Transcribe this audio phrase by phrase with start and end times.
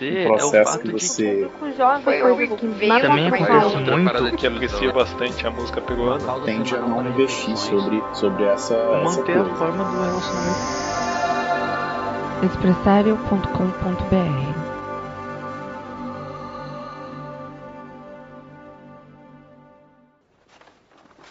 [0.00, 1.50] Você o processo é o fato que você de
[3.02, 6.40] também acontece muito que aprecia bastante a música peruana.
[6.44, 10.80] Tende a não investir sobre, sobre essa manter essa a forma do relacionamento.
[12.46, 14.70] Expressario.com.br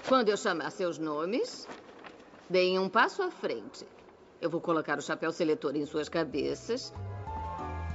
[0.07, 1.67] Quando eu chamar seus nomes,
[2.49, 3.87] deem um passo à frente.
[4.41, 6.93] Eu vou colocar o chapéu seletor em suas cabeças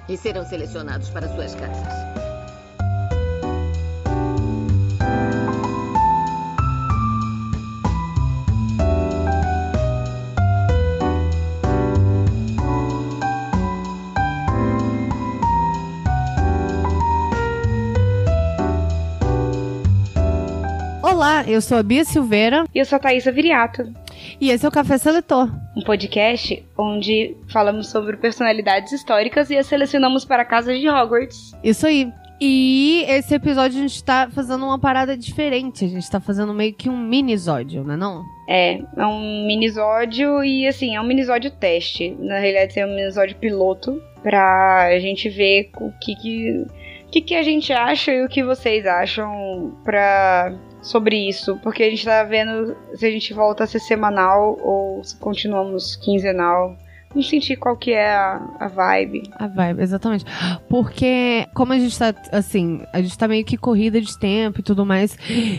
[0.08, 2.14] e serão selecionados para suas casas.
[21.02, 22.64] Olá, eu sou a Bia Silveira.
[22.74, 24.03] E eu sou a Thaisa Viriato.
[24.40, 25.50] E esse é o Café Seletor.
[25.76, 31.54] Um podcast onde falamos sobre personalidades históricas e as selecionamos para casas de Hogwarts.
[31.62, 32.12] Isso aí.
[32.40, 35.84] E esse episódio a gente tá fazendo uma parada diferente.
[35.84, 38.22] A gente tá fazando meio que um minisódio, né não?
[38.48, 42.10] É, é um minisódio e assim, é um minisódio teste.
[42.18, 46.66] Na realidade, é um minisódio piloto pra gente ver o que que,
[47.14, 51.90] que, que a gente acha e o que vocês acham pra sobre isso, porque a
[51.90, 56.76] gente tá vendo se a gente volta a ser semanal ou se continuamos quinzenal.
[57.14, 59.22] Não senti qual que é a, a vibe.
[59.38, 60.24] A vibe, exatamente.
[60.68, 64.62] Porque, como a gente tá, assim, a gente tá meio que corrida de tempo e
[64.62, 65.16] tudo mais,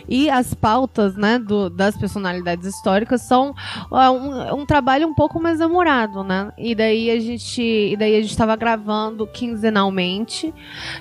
[0.10, 3.52] e as pautas, né, do, das personalidades históricas são
[3.92, 6.52] uh, um, um, trabalho um pouco mais demorado, né?
[6.58, 10.54] E daí a gente, e daí a gente tava gravando quinzenalmente,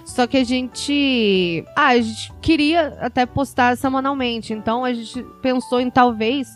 [0.05, 5.81] só que a gente, ah, a gente queria até postar semanalmente, então a gente pensou
[5.81, 6.49] em talvez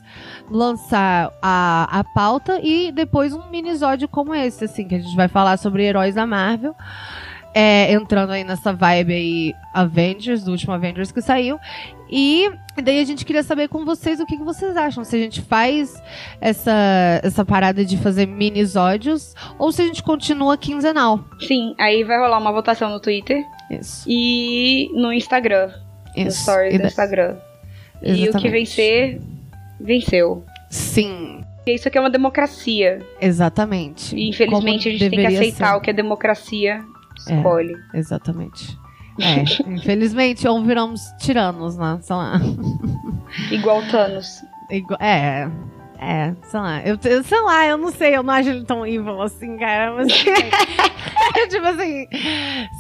[0.50, 3.50] lançar a, a pauta e depois um
[3.88, 6.74] episódio como esse, assim, que a gente vai falar sobre heróis da Marvel.
[7.54, 11.58] É, entrando aí nessa vibe aí Avengers, do último Avengers que saiu.
[12.10, 12.50] E
[12.82, 15.02] daí a gente queria saber com vocês o que, que vocês acham.
[15.02, 16.00] Se a gente faz
[16.40, 21.24] essa, essa parada de fazer minisódios ou se a gente continua quinzenal.
[21.40, 23.42] Sim, aí vai rolar uma votação no Twitter.
[23.70, 24.04] Isso.
[24.06, 25.70] E no Instagram.
[26.14, 26.26] Isso.
[26.26, 27.36] No stories do Instagram.
[28.02, 28.26] Exatamente.
[28.26, 29.20] E o que vencer,
[29.80, 30.44] venceu.
[30.70, 31.42] Sim.
[31.74, 33.00] Isso aqui é uma democracia.
[33.20, 34.14] Exatamente.
[34.16, 35.76] E infelizmente Como a gente tem que aceitar ser.
[35.76, 36.84] o que a democracia
[37.16, 37.74] escolhe.
[37.94, 38.76] É, exatamente.
[39.20, 41.98] É, infelizmente, ou viramos tiranos, né?
[42.02, 42.40] Sei lá.
[43.50, 44.44] Igual Thanos.
[44.70, 45.50] Igual, é,
[46.00, 48.86] é, sei lá, eu, eu, sei lá, eu não sei, eu não acho ele tão
[48.86, 50.06] evil assim, cara, mas
[51.50, 52.06] tipo assim,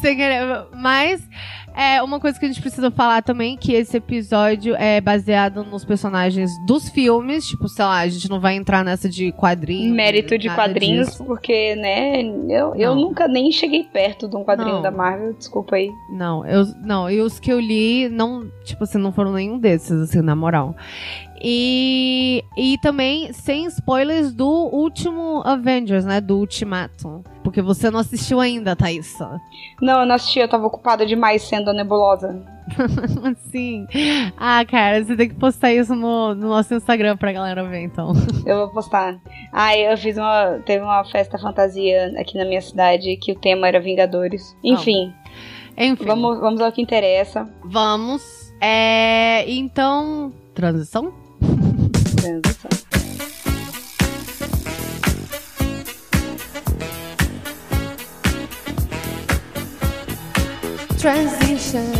[0.00, 1.28] sem querer, mas
[1.76, 5.84] é uma coisa que a gente precisa falar também, que esse episódio é baseado nos
[5.84, 7.46] personagens dos filmes.
[7.46, 9.94] Tipo, sei lá, a gente não vai entrar nessa de quadrinhos.
[9.94, 11.24] Mérito de quadrinhos, disso.
[11.24, 14.82] porque, né, eu, eu nunca nem cheguei perto de um quadrinho não.
[14.82, 15.90] da Marvel, desculpa aí.
[16.10, 20.00] Não, eu, não, e os que eu li, não, tipo assim, não foram nenhum desses,
[20.00, 20.74] assim, na moral.
[21.42, 26.20] E, e também sem spoilers do último Avengers, né?
[26.20, 27.22] Do Ultimatum.
[27.42, 29.40] Porque você não assistiu ainda, Thaisa.
[29.80, 32.44] Não, eu não assisti, eu tava ocupada demais sendo a nebulosa.
[33.50, 33.86] Sim.
[34.36, 38.12] Ah, cara, você tem que postar isso no, no, nosso Instagram pra galera ver, então.
[38.44, 39.18] Eu vou postar.
[39.52, 40.58] Ah, eu fiz uma.
[40.66, 44.56] Teve uma festa fantasia aqui na minha cidade que o tema era Vingadores.
[44.62, 45.14] Enfim.
[45.76, 46.04] Enfim.
[46.04, 47.48] Vamos, vamos ao que interessa.
[47.64, 48.22] Vamos.
[48.60, 49.48] É.
[49.50, 50.32] Então.
[50.54, 51.27] Transição?
[52.20, 52.70] Transição.
[60.98, 61.92] Transition,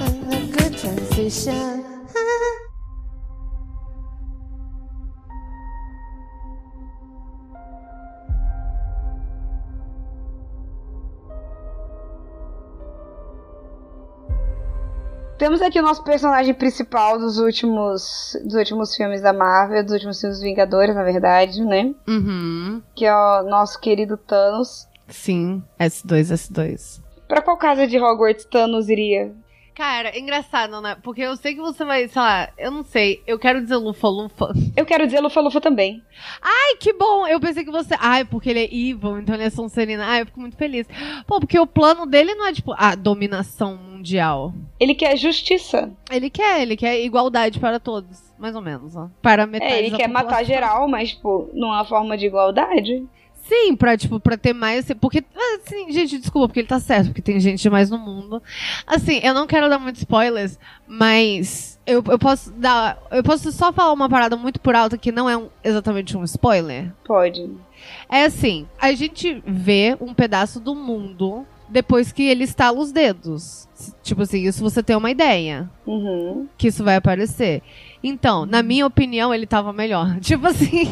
[0.00, 1.84] a good transition.
[15.44, 20.18] Temos aqui o nosso personagem principal dos últimos, dos últimos filmes da Marvel, dos últimos
[20.18, 21.94] filmes Vingadores, na verdade, né?
[22.08, 22.80] Uhum.
[22.94, 24.88] Que é o nosso querido Thanos.
[25.06, 27.02] Sim, S2, S2.
[27.28, 29.34] Pra qual casa de Hogwarts Thanos iria?
[29.74, 30.96] Cara, é engraçado, né?
[31.02, 33.22] Porque eu sei que você vai, sei lá, eu não sei.
[33.26, 34.52] Eu quero dizer Lufa Lufa.
[34.76, 36.00] Eu quero dizer Lufa Lufa também.
[36.40, 37.26] Ai, que bom!
[37.26, 37.96] Eu pensei que você.
[37.98, 40.06] Ai, porque ele é evil, então ele é Sonserina.
[40.06, 40.86] Ai, eu fico muito feliz.
[41.26, 44.52] Pô, porque o plano dele não é, tipo, a dominação mundial.
[44.78, 45.90] Ele quer justiça.
[46.10, 48.22] Ele quer, ele quer igualdade para todos.
[48.38, 49.08] Mais ou menos, ó.
[49.22, 50.46] Para metade É, ele da quer matar população.
[50.46, 53.02] geral, mas, tipo, numa forma de igualdade.
[53.46, 54.86] Sim, pra, tipo, pra ter mais.
[55.00, 55.22] Porque,
[55.56, 58.42] assim, gente, desculpa, porque ele tá certo, porque tem gente demais no mundo.
[58.86, 62.98] Assim, eu não quero dar muitos spoilers, mas eu, eu posso dar.
[63.10, 66.24] Eu posso só falar uma parada muito por alto que não é um- exatamente um
[66.24, 66.90] spoiler.
[67.04, 67.50] Pode.
[68.10, 73.68] É assim, a gente vê um pedaço do mundo depois que ele estala os dedos.
[74.02, 76.46] Tipo assim, isso você tem uma ideia Uhum.
[76.56, 77.62] que isso vai aparecer.
[78.02, 80.18] Então, na minha opinião, ele tava melhor.
[80.20, 80.86] Tipo assim.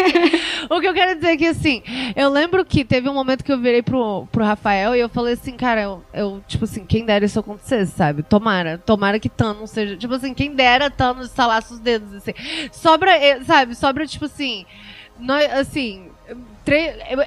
[0.70, 1.82] o que eu quero dizer é que, assim,
[2.16, 5.34] eu lembro que teve um momento que eu virei pro, pro Rafael e eu falei
[5.34, 8.22] assim, cara, eu, eu, tipo assim, quem dera isso acontecesse, sabe?
[8.22, 8.78] Tomara.
[8.78, 9.96] Tomara que Thanos seja.
[9.96, 12.32] Tipo assim, quem dera Thanos estalasse os dedos, assim.
[12.72, 13.74] Sobra, eh, sabe?
[13.74, 14.64] Sobra, tipo assim.
[15.18, 16.09] Nós, assim.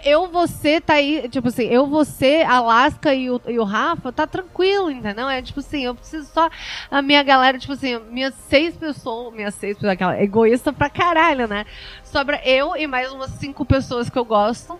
[0.03, 4.25] Eu- você, tá aí, tipo assim, eu, você, Alaska e o, e o Rafa, tá
[4.27, 5.27] tranquilo, entendeu?
[5.27, 6.49] É tipo assim, eu preciso só
[6.89, 11.47] a minha galera, tipo assim, minhas seis pessoas, minhas seis pessoas, aquela egoísta pra caralho,
[11.47, 11.65] né?
[12.03, 14.79] Sobra eu e mais umas cinco pessoas que eu gosto.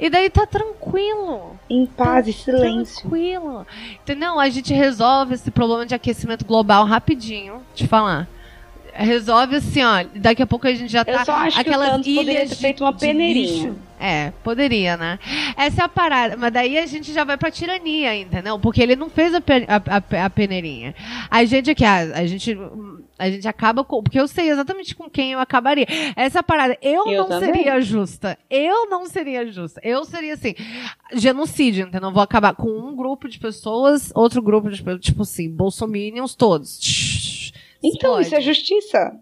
[0.00, 1.58] E daí tá tranquilo.
[1.70, 3.02] Em paz e silêncio.
[3.02, 3.64] Tranquilo.
[4.02, 4.38] Entendeu?
[4.40, 8.26] A gente resolve esse problema de aquecimento global rapidinho, te falar.
[8.94, 10.04] Resolve assim, ó.
[10.14, 11.12] Daqui a pouco a gente já tá.
[11.12, 13.74] Eu só acho que o aquelas Thanos poderia ilhas ter feito uma peneirinha.
[13.98, 15.18] É, poderia, né?
[15.56, 16.36] Essa é a parada.
[16.36, 18.58] Mas daí a gente já vai pra tirania, entendeu?
[18.58, 20.92] Porque ele não fez a, pe- a, a- a peneirinha.
[21.30, 22.58] A gente aqui, a, a gente.
[23.18, 24.02] A gente acaba com.
[24.02, 25.86] Porque eu sei exatamente com quem eu acabaria.
[26.16, 26.76] Essa é a parada.
[26.82, 27.54] Eu, Eu não também.
[27.54, 28.36] seria justa.
[28.50, 29.80] Eu não seria justa.
[29.84, 30.54] Eu seria assim.
[31.14, 32.10] Genocídio, entendeu?
[32.10, 36.78] Vou acabar com um grupo de pessoas, outro grupo de pessoas, tipo assim, bolsominions todos.
[37.82, 38.26] Então, Explode.
[38.26, 39.12] isso é justiça.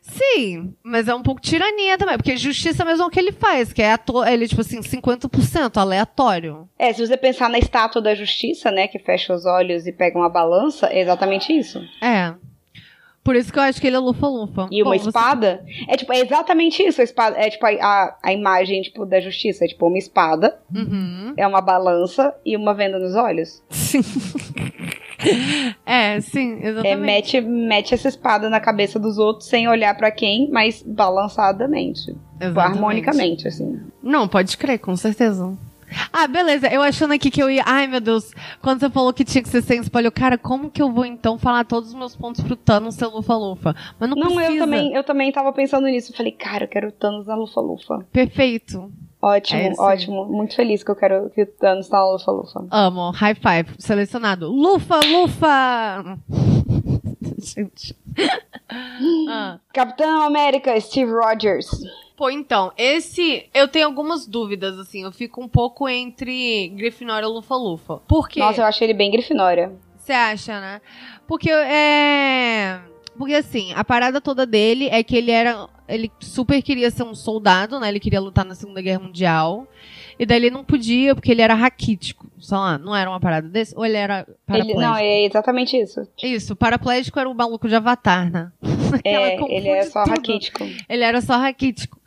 [0.00, 3.72] Sim, mas é um pouco tirania também, porque justiça mesmo é o que ele faz,
[3.72, 6.68] que é ato ele, tipo assim, 50% aleatório.
[6.78, 10.16] É, se você pensar na estátua da justiça, né, que fecha os olhos e pega
[10.16, 11.82] uma balança, é exatamente isso.
[12.00, 12.32] É.
[13.24, 14.68] Por isso que eu acho que ele é lufa-lufa.
[14.70, 17.70] E uma Bom, você- espada, é tipo, é exatamente isso, a espada, é tipo a,
[17.70, 21.34] a, a imagem, tipo, da justiça, é tipo uma espada, Uhum.
[21.36, 23.60] é uma balança e uma venda nos olhos.
[23.70, 24.02] Sim.
[25.84, 26.96] é, sim, É, exatamente.
[27.00, 32.18] mete, mete essa espada na cabeça dos outros sem olhar pra quem, mas balançadamente, tipo,
[32.40, 32.74] Exatamente.
[32.76, 33.80] harmonicamente, assim.
[34.02, 35.56] Não, pode crer, com certeza.
[36.12, 36.66] Ah, beleza.
[36.66, 37.62] Eu achando aqui que eu ia.
[37.64, 38.32] Ai, meu Deus.
[38.60, 41.38] Quando você falou que tinha que ser sem spoiler, cara, como que eu vou então
[41.38, 43.74] falar todos os meus pontos pro Thanos ser lufa-lufa?
[43.98, 44.52] Mas não, Não, precisa.
[44.54, 46.10] eu também, eu também tava pensando nisso.
[46.12, 48.04] Eu falei, cara, eu quero o Thanos na Lufa-Lufa.
[48.12, 48.90] Perfeito.
[49.26, 50.24] Ótimo, É ótimo.
[50.24, 52.64] Muito feliz que eu quero que o Thanos tá na Lufa-Lufa.
[52.70, 53.10] Amo.
[53.10, 53.74] High five.
[53.76, 54.48] Selecionado.
[54.48, 56.16] Lufa, lufa!
[57.36, 57.96] Gente.
[59.28, 59.58] ah.
[59.72, 61.68] Capitão América, Steve Rogers.
[62.16, 63.46] Pô, então, esse.
[63.52, 65.02] Eu tenho algumas dúvidas, assim.
[65.02, 67.96] Eu fico um pouco entre Grifinória e Lufa-Lufa.
[68.06, 68.38] Por quê?
[68.38, 69.72] Nossa, eu achei ele bem Grifinória.
[69.98, 70.80] Você acha, né?
[71.26, 72.78] Porque é.
[73.18, 75.68] Porque assim, a parada toda dele é que ele era.
[75.88, 77.88] Ele super queria ser um soldado, né?
[77.88, 79.66] Ele queria lutar na Segunda Guerra Mundial.
[80.18, 82.26] E daí ele não podia, porque ele era raquítico.
[82.40, 83.74] Sei lá, não era uma parada desse?
[83.76, 84.80] Ou ele era Ele, paraplégico?
[84.80, 86.08] não, é exatamente isso.
[86.22, 88.50] Isso, paraplégico era o maluco de Avatar, né?
[89.04, 90.10] É, ele é confunde só tudo.
[90.12, 90.64] raquítico.
[90.88, 92.00] Ele era só raquítico.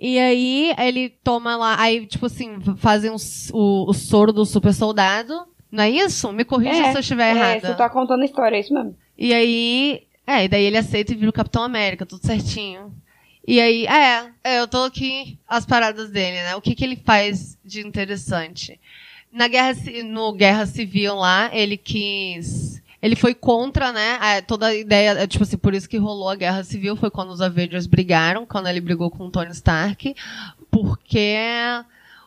[0.00, 3.16] E aí, ele toma lá, aí, tipo assim, fazem o,
[3.52, 5.44] o, o soro do super soldado.
[5.70, 6.32] Não é isso?
[6.32, 7.68] Me corrija É, se eu estiver É, errada.
[7.68, 8.96] você tá contando a história, é isso mesmo.
[9.16, 10.02] E aí.
[10.26, 12.92] É, e daí ele aceita e vira o Capitão América, tudo certinho.
[13.46, 16.54] E aí, é, é, eu tô aqui as paradas dele, né?
[16.56, 18.78] O que que ele faz de interessante?
[19.32, 19.72] Na guerra,
[20.04, 22.80] no Guerra Civil lá, ele quis.
[23.00, 24.16] Ele foi contra, né?
[24.20, 25.10] a- toda a ideia.
[25.10, 28.46] é, Tipo assim, por isso que rolou a Guerra Civil, foi quando os Avengers brigaram,
[28.46, 30.14] quando ele brigou com o Tony Stark.
[30.70, 31.36] Porque.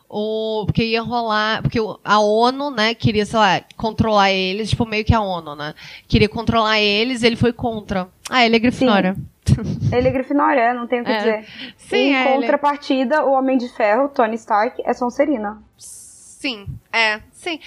[0.08, 1.62] O, porque ia rolar.
[1.62, 5.74] Porque a ONU, né, queria, sei lá, controlar eles, tipo, meio que a ONU, né?
[6.06, 8.06] Queria controlar eles, ele foi contra.
[8.28, 9.16] Ah, ele é Grifinória.
[9.92, 11.18] Ele é Grifinória, é, não tem o que É.
[11.18, 11.46] dizer.
[11.76, 15.62] Sim, em é, ele- contrapartida, o Homem de Ferro, Tony Stark, é Sonserina.
[15.78, 17.58] Sim, é, sim.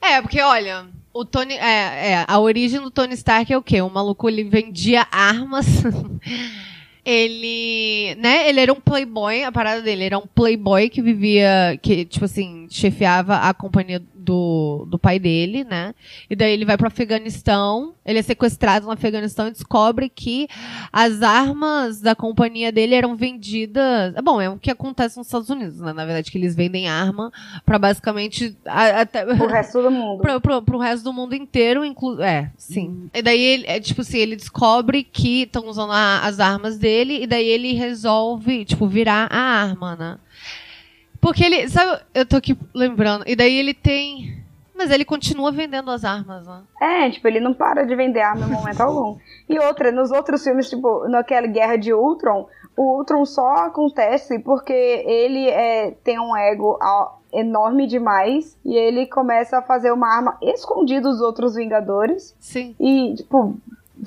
[0.00, 1.54] É, porque olha, o Tony.
[1.54, 3.80] É, é, a origem do Tony Stark é o quê?
[3.80, 5.66] O maluco ele vendia armas.
[7.04, 8.14] ele.
[8.16, 8.48] né?
[8.48, 11.78] Ele era um playboy, a parada dele era um playboy que vivia.
[11.82, 15.94] que, tipo assim, chefiava a companhia do, do pai dele, né?
[16.28, 20.48] E daí ele vai pro Afeganistão, ele é sequestrado no Afeganistão e descobre que
[20.92, 24.12] as armas da companhia dele eram vendidas.
[24.22, 25.92] Bom, é o que acontece nos Estados Unidos, né?
[25.92, 27.32] Na verdade, que eles vendem arma
[27.64, 28.56] para basicamente.
[28.66, 30.20] Até, O resto do mundo.
[30.22, 33.08] pro, pro, pro resto do mundo inteiro, inclu é, sim.
[33.14, 37.22] E daí ele, é tipo assim, ele descobre que estão usando a- as armas dele,
[37.22, 40.18] e daí ele resolve, tipo, virar a arma, né?
[41.20, 44.44] Porque ele, sabe, eu tô aqui lembrando, e daí ele tem.
[44.74, 46.62] Mas ele continua vendendo as armas, né?
[46.80, 49.16] É, tipo, ele não para de vender arma em momento algum.
[49.48, 52.46] E outra, nos outros filmes, tipo, naquela Guerra de Ultron,
[52.76, 56.78] o Ultron só acontece porque ele é, tem um ego
[57.32, 62.76] enorme demais e ele começa a fazer uma arma escondida dos outros Vingadores Sim.
[62.78, 63.56] e, tipo,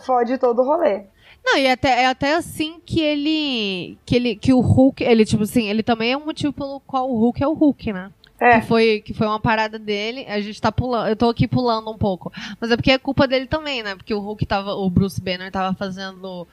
[0.06, 1.04] fode todo o rolê.
[1.44, 3.98] Não, e até, é até assim que ele.
[4.06, 4.36] Que ele.
[4.36, 5.04] Que o Hulk.
[5.04, 7.94] Ele, tipo assim, ele também é um motivo pelo qual o Hulk é o Hulk,
[7.94, 8.12] né?
[8.40, 8.60] É.
[8.60, 10.26] Que foi, que foi uma parada dele.
[10.28, 11.10] A gente tá pulando.
[11.10, 12.32] Eu tô aqui pulando um pouco.
[12.60, 13.96] Mas é porque é culpa dele também, né?
[13.96, 14.74] Porque o Hulk tava.
[14.76, 16.48] O Bruce Banner tava fazendo.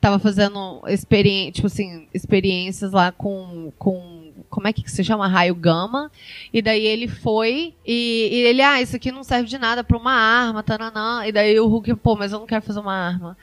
[0.00, 3.72] Tava fazendo experiência, tipo assim, experiências lá com.
[3.78, 5.26] com como é que se chama?
[5.26, 6.10] Raio Gama.
[6.52, 9.98] E daí ele foi e, e ele, ah, isso aqui não serve de nada pra
[9.98, 11.26] uma arma, taranã.
[11.26, 13.36] E daí o Hulk, pô, mas eu não quero fazer uma arma.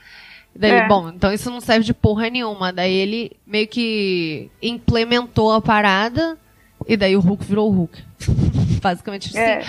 [0.58, 0.88] Daí, É.
[0.88, 2.72] bom, então isso não serve de porra nenhuma.
[2.72, 6.38] Daí ele meio que implementou a parada
[6.88, 8.04] e daí o Hulk virou o Hulk.
[8.82, 9.40] Basicamente assim.
[9.40, 9.64] É.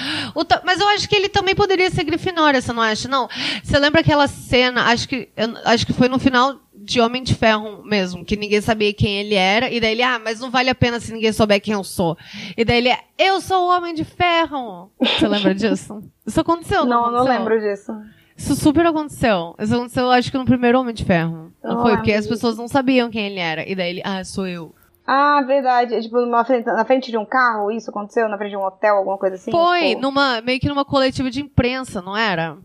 [0.64, 3.08] Mas eu acho que ele também poderia ser Grifinória, você não acha?
[3.08, 3.28] Não.
[3.62, 7.34] Você lembra aquela cena, acho que, eu- acho que foi no final de Homem de
[7.34, 10.70] Ferro mesmo, que ninguém sabia quem ele era, e daí ele, ah, mas não vale
[10.70, 12.16] a pena se ninguém souber quem eu sou.
[12.56, 14.90] E daí ele, eu sou o Homem de Ferro.
[15.00, 16.00] Você lembra disso?
[16.24, 17.38] Isso aconteceu, não Não, não aconteceu?
[17.38, 17.92] lembro disso.
[18.36, 19.54] Isso super aconteceu.
[19.58, 21.52] Isso aconteceu, acho que no primeiro Homem de Ferro.
[21.62, 21.96] Não não foi?
[21.96, 23.68] Porque as pessoas não sabiam quem ele era.
[23.68, 24.74] E daí ele, ah, sou eu.
[25.06, 25.94] Ah, verdade.
[25.94, 28.28] É, Tipo, numa frente- na frente de um carro, isso aconteceu?
[28.28, 29.50] Na frente de um hotel, alguma coisa assim?
[29.50, 32.56] Foi, Tipo, numa, meio que numa coletiva de imprensa, não era?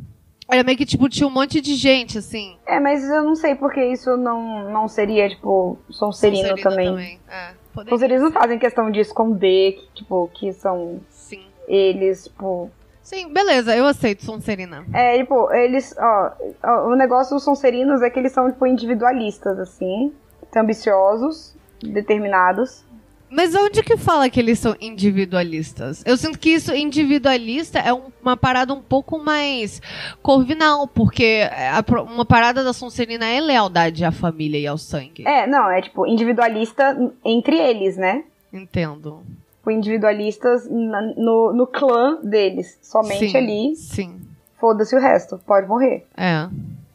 [0.51, 2.57] Era meio que, tipo, tinha um monte de gente, assim.
[2.65, 7.19] É, mas eu não sei porque isso não, não seria, tipo, Sonserino, Sonserina também.
[7.29, 11.43] É, poderia Sonserino não fazem questão de esconder, que, tipo, que são Sim.
[11.69, 12.69] eles, tipo...
[13.03, 14.86] Sim, beleza, eu aceito Sonserina.
[14.93, 16.31] É, tipo, eles, ó,
[16.63, 20.13] ó, o negócio dos Sonserinos é que eles são, tipo, individualistas, assim,
[20.55, 22.84] ambiciosos, determinados.
[23.29, 26.03] Mas onde que fala que eles são individualistas?
[26.05, 29.81] Eu sinto que isso, individualista, é um- uma parada um pouco mais
[30.22, 35.25] corvinal, porque a uma parada da Sonserina é lealdade à família e ao sangue.
[35.25, 38.25] É, não, é, tipo, individualista entre eles, né?
[38.51, 39.24] Entendo.
[39.70, 44.22] Individualistas na- no, no clã deles, somente Sim, ali, Sim.
[44.60, 46.08] foda-se o resto, pode morrer.
[46.18, 46.48] É.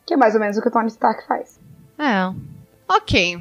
[0.05, 1.61] Que é mais ou menos o que o Tony Stark faz.
[1.99, 2.33] É.
[2.89, 3.39] Ok.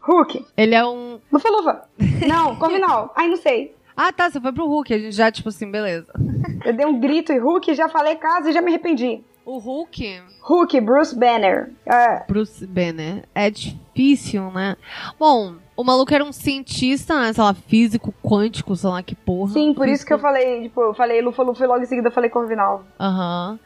[0.00, 1.20] Hulk, Ele é um.
[1.32, 1.82] Lufa-Lufa.
[2.26, 3.12] Não, Corvinal.
[3.16, 3.74] Ai, não sei.
[3.96, 4.92] Ah, tá, você foi pro Hulk.
[4.92, 6.12] A gente já, tipo assim, beleza.
[6.64, 9.22] Eu dei um grito e Hulk, já falei casa e já me arrependi.
[9.44, 11.70] O Hulk, Hulk, Bruce Banner.
[11.84, 14.76] É, Bruce Banner, é difícil, né?
[15.18, 17.32] Bom, o maluco era um cientista, né?
[17.32, 19.52] Sei lá, físico, quântico, sei lá que porra.
[19.52, 22.06] sim, por isso que eu Físico- falei, tipo, eu falei Lufa-Lufa e logo em seguida
[22.08, 22.84] eu falei Corvinal.
[23.00, 23.58] Aham.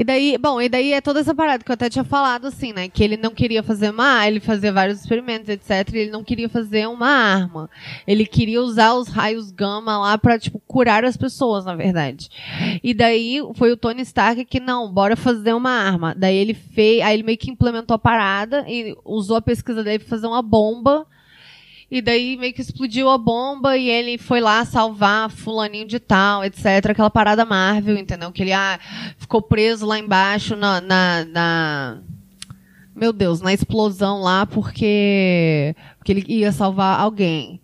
[0.00, 2.72] E daí, bom, e daí é toda essa parada que eu até tinha falado, assim,
[2.72, 2.88] né?
[2.88, 5.92] Que ele não queria fazer uma ele fazia vários experimentos, etc.
[5.92, 7.68] Ele não queria fazer uma arma.
[8.06, 12.30] Ele queria usar os raios gama lá pra, tipo, curar as pessoas, na verdade.
[12.82, 16.14] E daí foi o Tony Stark que, não, bora fazer uma arma.
[16.16, 19.98] Daí ele fez, aí ele meio que implementou a parada e usou a pesquisa dele
[19.98, 21.06] pra fazer uma bomba.
[21.90, 26.44] E daí meio que explodiu a bomba e ele foi lá salvar fulaninho de tal,
[26.44, 26.90] etc.
[26.90, 28.30] Aquela parada Marvel, entendeu?
[28.30, 28.78] Que ele ah,
[29.18, 31.98] ficou preso lá embaixo na, na, na-
[32.94, 35.74] Meu Deus, na explosão lá porque...
[35.98, 37.60] Porque ele ia salvar alguém.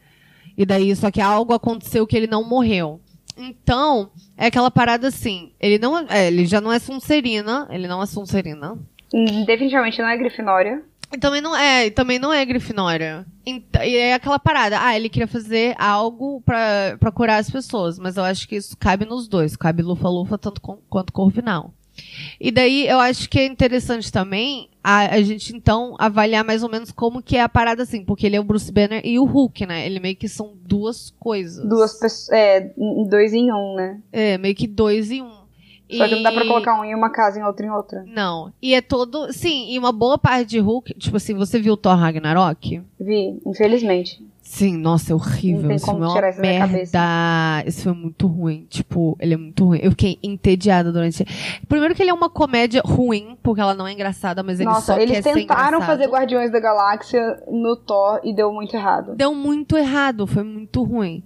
[0.58, 3.00] E daí, só que algo aconteceu que ele não morreu.
[3.36, 5.52] Então, é aquela parada assim.
[5.60, 7.68] Ele não é, ele já não é Sonserina.
[7.70, 8.72] Ele não é Sonserina.
[9.14, 10.82] Hum, Definitivamente não é Grifinória.
[11.12, 13.24] E também não é, também não é Grifinória.
[13.46, 13.62] E
[13.96, 18.24] é aquela parada, ah, ele queria fazer algo pra, pra curar as pessoas, mas eu
[18.24, 21.72] acho que isso cabe nos dois, cabe Lufa-Lufa tanto com- quanto Corvinal.
[22.38, 26.68] E daí eu acho que é interessante também a, a gente então avaliar mais ou
[26.68, 29.24] menos como que é a parada assim, porque ele é o Bruce Banner e o
[29.24, 29.86] Hulk, né?
[29.86, 31.66] Ele meio que são duas coisas.
[31.66, 32.28] Duas pessoas.
[32.38, 32.72] É,
[33.08, 33.98] dois em um, né?
[34.12, 35.45] É, meio que dois em um.
[35.90, 38.04] Só que não dá pra colocar um em uma casa e outra em outra.
[38.06, 38.52] Não.
[38.60, 39.32] E é todo.
[39.32, 40.94] Sim, e uma boa parte de Hulk.
[40.94, 42.82] Tipo assim, você viu Thor Ragnarok?
[42.98, 44.24] Vi, infelizmente.
[44.46, 45.62] Sim, nossa, é horrível.
[45.62, 47.64] Não tem como é tirar uma isso merda.
[47.66, 48.66] Esse filme é muito ruim.
[48.70, 49.80] Tipo, ele é muito ruim.
[49.82, 51.26] Eu fiquei entediada durante.
[51.68, 54.94] Primeiro que ele é uma comédia ruim, porque ela não é engraçada, mas ele Nossa,
[54.94, 59.16] só eles quer tentaram fazer Guardiões da Galáxia no Thor e deu muito errado.
[59.16, 61.24] Deu muito errado, foi muito ruim.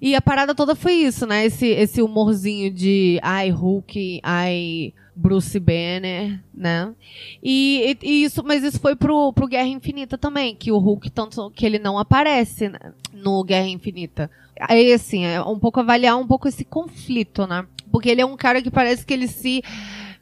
[0.00, 1.46] E a parada toda foi isso, né?
[1.46, 6.92] Esse, esse humorzinho de ai, Hulk, ai, Bruce Banner, né?
[7.42, 11.50] E, e, isso, mas isso foi pro, pro Guerra Infinita também, que o Hulk, tanto
[11.50, 12.78] que ele não aparece né,
[13.12, 14.30] no Guerra Infinita.
[14.60, 17.66] Aí, assim, é um pouco avaliar um pouco esse conflito, né?
[17.90, 19.62] Porque ele é um cara que parece que ele se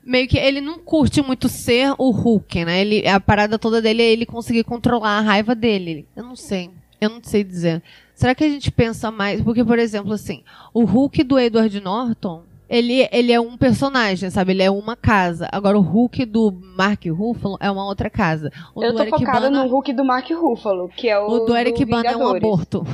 [0.04, 2.81] meio que ele não curte muito ser o Hulk, né?
[2.81, 6.07] Ele, a parada toda dele é ele conseguir controlar a raiva dele.
[6.14, 6.71] Eu não sei.
[7.00, 7.83] Eu não sei dizer.
[8.14, 9.40] Será que a gente pensa mais?
[9.42, 10.42] Porque, por exemplo, assim,
[10.73, 14.52] o Hulk do Edward Norton, ele, ele é um personagem, sabe?
[14.52, 15.49] Ele é uma casa.
[15.52, 18.50] Agora, o Hulk do Mark Ruffalo é uma outra casa.
[18.75, 21.26] O eu tô focada Bana, no Hulk do Mark Ruffalo, que é o.
[21.26, 22.87] O do Eric do Bana é um aborto.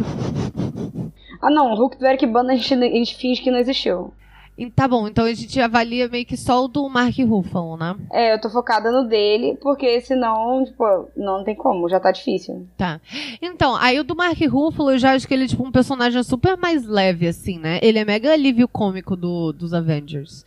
[1.40, 4.12] Ah, não, o Hulk do Eric Bana a gente, a gente finge que não existiu.
[4.68, 7.96] Tá bom, então a gente avalia meio que só o do Mark Ruffalo, né?
[8.12, 12.66] É, eu tô focada no dele, porque senão, tipo, não tem como, já tá difícil.
[12.76, 13.00] Tá.
[13.40, 16.22] Então, aí o do Mark Ruffalo, eu já acho que ele é tipo um personagem
[16.22, 17.78] super mais leve, assim, né?
[17.82, 20.44] Ele é mega alívio cômico do, dos Avengers.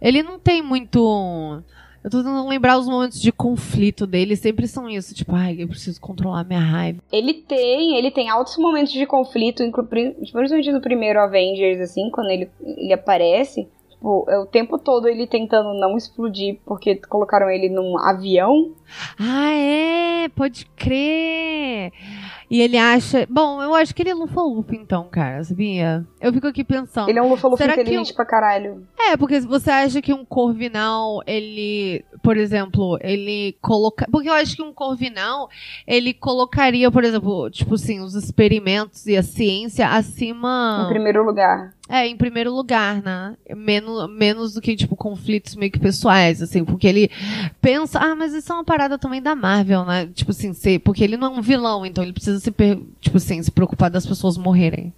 [0.00, 1.62] Ele não tem muito.
[2.02, 5.68] Eu tô tentando lembrar os momentos de conflito dele, sempre são isso, tipo, ai, eu
[5.68, 7.02] preciso controlar minha raiva.
[7.12, 12.50] Ele tem, ele tem altos momentos de conflito, principalmente no primeiro Avengers, assim, quando ele,
[12.62, 13.68] ele aparece.
[13.90, 18.72] Tipo, é o tempo todo ele tentando não explodir porque colocaram ele num avião.
[19.18, 21.92] Ah, é, pode crer.
[22.50, 23.26] E ele acha.
[23.30, 26.04] Bom, eu acho que ele é lufa-lufa, então, cara, sabia?
[26.20, 27.08] Eu fico aqui pensando.
[27.08, 28.84] Ele é um lufa-lufa inteligente pra caralho.
[28.98, 34.34] É, porque se você acha que um corvinal, ele, por exemplo, ele coloca, porque eu
[34.34, 35.48] acho que um corvinal,
[35.86, 41.72] ele colocaria, por exemplo, tipo assim, os experimentos e a ciência acima, Em primeiro lugar.
[41.88, 43.36] é, em primeiro lugar, né?
[43.56, 47.10] Menos, menos do que tipo conflitos meio que pessoais, assim, porque ele
[47.60, 50.08] pensa, ah, mas isso é uma parada também da Marvel, né?
[50.12, 52.52] Tipo assim, porque ele não é um vilão, então ele precisa se,
[53.00, 54.92] tipo assim, se preocupar das pessoas morrerem.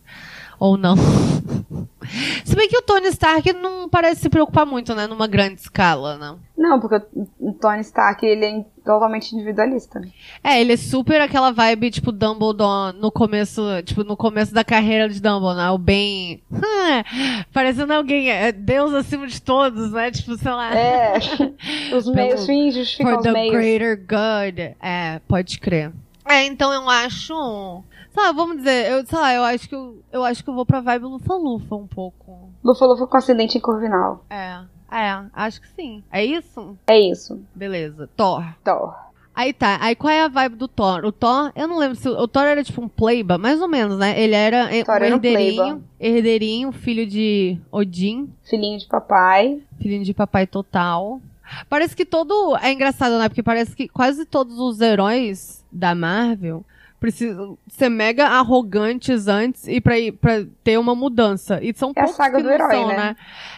[0.58, 0.94] Ou não.
[2.44, 5.08] Se bem que o Tony Stark não parece se preocupar muito, né?
[5.08, 6.36] Numa grande escala, né?
[6.56, 7.04] Não, porque
[7.40, 10.00] o Tony Stark, ele é totalmente individualista.
[10.44, 15.08] É, ele é super aquela vibe, tipo, Dumbledore no começo, tipo, no começo da carreira
[15.08, 15.70] de Dumbledore, né?
[15.70, 16.40] O bem...
[17.52, 20.12] Parecendo alguém, é Deus acima de todos, né?
[20.12, 20.76] Tipo, sei lá...
[20.76, 21.14] É,
[21.96, 23.52] os meios fins justificam For os the meios.
[23.52, 24.76] greater good.
[24.80, 25.92] É, pode crer.
[26.24, 27.82] É, então eu acho...
[28.12, 30.54] Sei lá, vamos dizer, eu, sei lá, eu acho que eu, eu acho que eu
[30.54, 32.50] vou pra vibe Lufa-Lufa um pouco.
[32.62, 34.22] Lufa-Lufa com acidente em Corvinal.
[34.28, 36.02] É, é, acho que sim.
[36.12, 36.76] É isso?
[36.86, 37.40] É isso.
[37.54, 38.10] Beleza.
[38.14, 38.44] Thor.
[38.62, 38.94] Thor.
[39.34, 41.06] Aí tá, aí qual é a vibe do Thor?
[41.06, 43.96] O Thor, eu não lembro se o, Thor era tipo um playba, mais ou menos,
[43.98, 44.20] né?
[44.20, 45.82] Ele era eh, Thor um era um herdeirinho, playba.
[45.98, 49.62] herdeirinho, filho de Odin, Filhinho de papai.
[49.80, 51.18] filhinho de papai total.
[51.66, 53.26] Parece que todo, é engraçado, né?
[53.30, 56.64] Porque parece que quase todos os heróis da Marvel
[57.00, 61.58] precisam ser mega arrogantes antes e pra, ir- pra ter uma mudança.
[61.60, 63.16] E são É a poucos saga que do herói, são, né?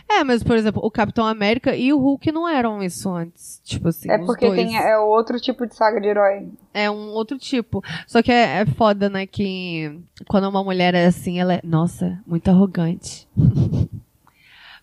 [0.08, 3.60] É, mas por exemplo, o Capitão América e o Hulk não eram isso antes.
[3.62, 6.48] Tipo assim, é porque tem é outro tipo de saga de herói.
[6.72, 7.84] É um outro tipo.
[8.06, 9.26] Só que é, é foda, né?
[9.26, 13.28] Que quando uma mulher é assim, ela é, nossa, muito arrogante.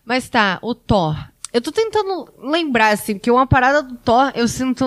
[0.04, 1.16] Mas tá, o Thor.
[1.52, 4.84] Eu tô tentando lembrar, assim, porque uma parada do Thor, eu sinto.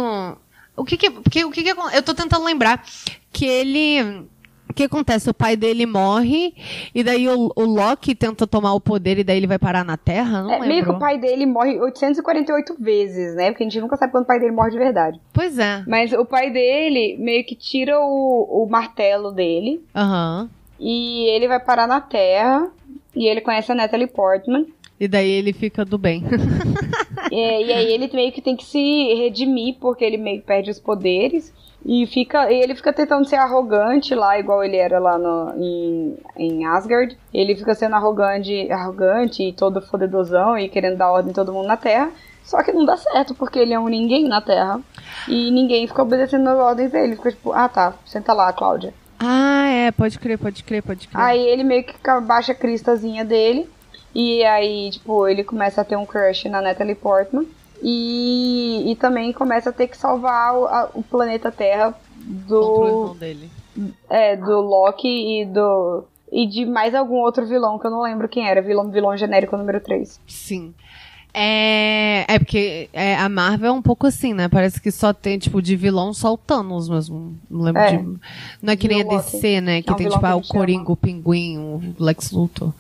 [0.76, 1.10] O que que.
[1.10, 2.84] Porque, o que que Eu tô tentando lembrar
[3.32, 4.28] que ele.
[4.70, 5.30] O que acontece?
[5.30, 6.54] O pai dele morre,
[6.94, 9.96] e daí o, o Loki tenta tomar o poder, e daí ele vai parar na
[9.96, 10.42] Terra?
[10.42, 10.96] Não É, meio que lembro.
[10.96, 13.52] o pai dele morre 848 vezes, né?
[13.52, 15.22] Porque a gente nunca sabe quando o pai dele morre de verdade.
[15.32, 15.84] Pois é.
[15.88, 20.50] Mas o pai dele meio que tira o, o martelo dele Aham.
[20.78, 22.68] e ele vai parar na Terra.
[23.16, 24.66] E ele conhece a Natalie Portman.
[25.00, 26.24] E daí ele fica do bem.
[27.32, 30.72] e, e aí ele meio que tem que se redimir porque ele meio que perde
[30.72, 31.54] os poderes.
[31.88, 36.66] E fica, ele fica tentando ser arrogante lá, igual ele era lá no, em, em
[36.66, 37.16] Asgard.
[37.32, 41.68] Ele fica sendo arrogante, arrogante e todo fodedosão e querendo dar ordem em todo mundo
[41.68, 42.10] na Terra.
[42.44, 44.80] Só que não dá certo, porque ele é um ninguém na Terra.
[45.28, 47.16] E ninguém fica obedecendo as ordens dele.
[47.16, 48.92] Fica tipo, ah tá, senta lá, Cláudia.
[49.20, 51.24] Ah, é, pode crer, pode crer, pode crer.
[51.24, 53.70] Aí ele meio que baixa a cristazinha dele.
[54.16, 57.46] E aí, tipo, ele começa a ter um crush na Natalie Portman.
[57.84, 63.50] E, e também começa a ter que salvar o, a- o planeta Terra do, dele.
[64.10, 66.06] é, do Loki e do.
[66.32, 68.62] E de mais algum outro vilão que eu não lembro quem era.
[68.62, 70.20] Vilão, vilão genérico número 3.
[70.26, 70.74] Sim.
[71.38, 74.48] É, é porque é, a Marvel é um pouco assim, né?
[74.48, 77.36] Parece que só tem, tipo, de vilão só o Thanos mesmo.
[77.50, 77.98] Não lembro É.
[77.98, 78.04] de.
[78.62, 79.04] Não é que nem a.
[79.04, 79.82] DC, né?
[79.82, 80.42] Que É um tem, tipo, ah, o.
[80.42, 82.74] Coringa, o Pinguim, o Lex Luthor.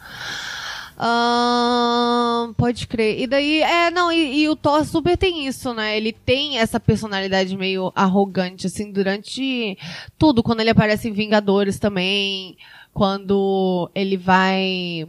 [0.97, 3.19] Ahn, pode crer.
[3.19, 5.97] E daí, é, não, e, e o Thor super tem isso, né?
[5.97, 9.77] Ele tem essa personalidade meio arrogante, assim, durante
[10.17, 10.41] tudo.
[10.43, 12.57] Quando ele aparece em Vingadores também.
[12.93, 15.07] quando ele vai.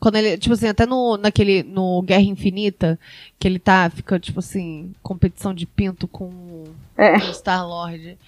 [0.00, 2.98] Quando ele, tipo assim, até no, naquele, no Guerra Infinita,
[3.38, 6.64] que ele tá, fica, tipo assim, competição de pinto com,
[6.96, 7.16] É.
[7.16, 8.18] o Star-Lord.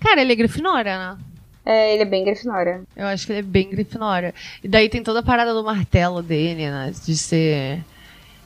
[0.00, 1.18] Cara, ele é Grifinória, né?
[1.64, 2.82] É, ele é bem Grifinória.
[2.96, 4.34] Eu acho que ele é bem Grifinória.
[4.62, 6.92] E daí tem toda a parada do martelo dele, né?
[7.04, 7.82] De ser.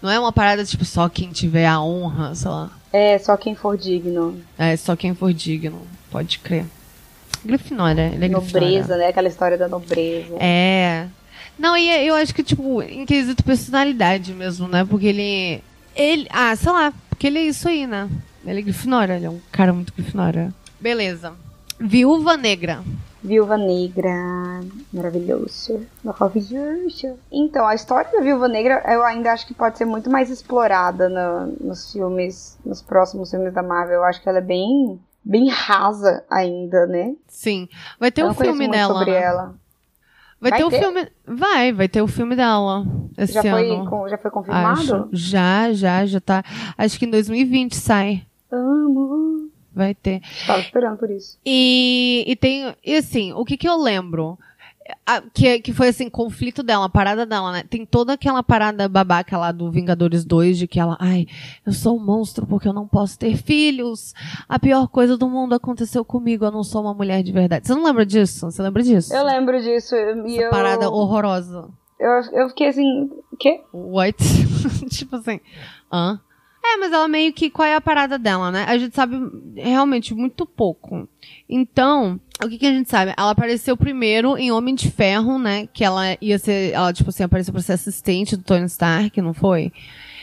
[0.02, 2.70] Não é uma parada, tipo, só quem tiver a honra, sei lá.
[2.92, 4.40] É, só quem for digno.
[4.58, 6.66] É só quem for digno, pode crer.
[7.44, 8.68] Grifinória, ele é Grifinória.
[8.68, 9.08] Nobreza, né?
[9.08, 10.36] Aquela história da nobreza.
[10.38, 11.06] É.
[11.58, 14.84] Não, e eu acho que, tipo, em quesito personalidade mesmo, né?
[14.84, 15.62] Porque ele.
[15.94, 16.26] Ele.
[16.30, 18.08] Ah, sei lá, porque ele é isso aí, né?
[18.44, 20.52] Ele é Grifinória, ele é um cara muito Grifinória.
[20.78, 21.32] Beleza.
[21.78, 22.82] Viúva Negra.
[23.22, 24.12] Viúva Negra.
[24.92, 25.80] Maravilhoso.
[26.04, 27.18] Maravilhoso.
[27.30, 31.08] Então, a história da Viúva Negra eu ainda acho que pode ser muito mais explorada
[31.08, 33.96] no- nos filmes, nos próximos filmes da Marvel.
[33.96, 37.14] Eu acho que ela é bem, bem rasa ainda, né?
[37.26, 37.68] Sim.
[37.98, 38.94] Vai ter eu um filme dela.
[38.98, 39.22] sobre né?
[39.22, 39.54] ela.
[40.40, 40.78] Vai, Vai ter o ter?
[40.80, 41.08] filme.
[41.26, 42.84] Vai, vai ter o filme dela.
[43.18, 43.88] Esse Já foi, ano.
[43.90, 44.80] com- já foi confirmado?
[44.80, 45.08] Acho.
[45.10, 46.44] Já, já, já tá.
[46.78, 48.22] Acho que em 2020 sai.
[48.52, 49.25] Amo.
[49.76, 50.22] Vai ter.
[50.46, 51.38] Tava esperando por isso.
[51.44, 52.74] E, e tem.
[52.82, 54.38] E assim, o que que eu lembro?
[55.04, 57.62] A- que, que foi assim, conflito dela, parada dela, né?
[57.68, 61.26] Tem toda aquela parada babaca lá do Vingadores 2, de que ela, ai,
[61.66, 64.14] eu sou um monstro porque eu não posso ter filhos.
[64.48, 67.66] A pior coisa do mundo aconteceu comigo, eu não sou uma mulher de verdade.
[67.66, 68.50] Você não lembra disso?
[68.50, 69.12] Você lembra disso?
[69.14, 69.94] Eu lembro disso.
[70.24, 71.68] E eu, parada horrorosa.
[72.00, 73.10] eu, eu fiquei assim.
[73.30, 73.60] O quê?
[73.74, 74.16] What?
[74.88, 75.40] tipo assim,
[75.92, 76.18] hã?
[76.68, 77.48] É, mas ela meio que.
[77.48, 78.64] Qual é a parada dela, né?
[78.66, 79.16] A gente sabe
[79.54, 81.08] realmente muito pouco.
[81.48, 83.14] Então, o que, que a gente sabe?
[83.16, 85.68] Ela apareceu primeiro em Homem de Ferro, né?
[85.72, 86.72] Que ela ia ser.
[86.72, 89.72] Ela, tipo assim, apareceu pra ser assistente do Tony Stark, não foi?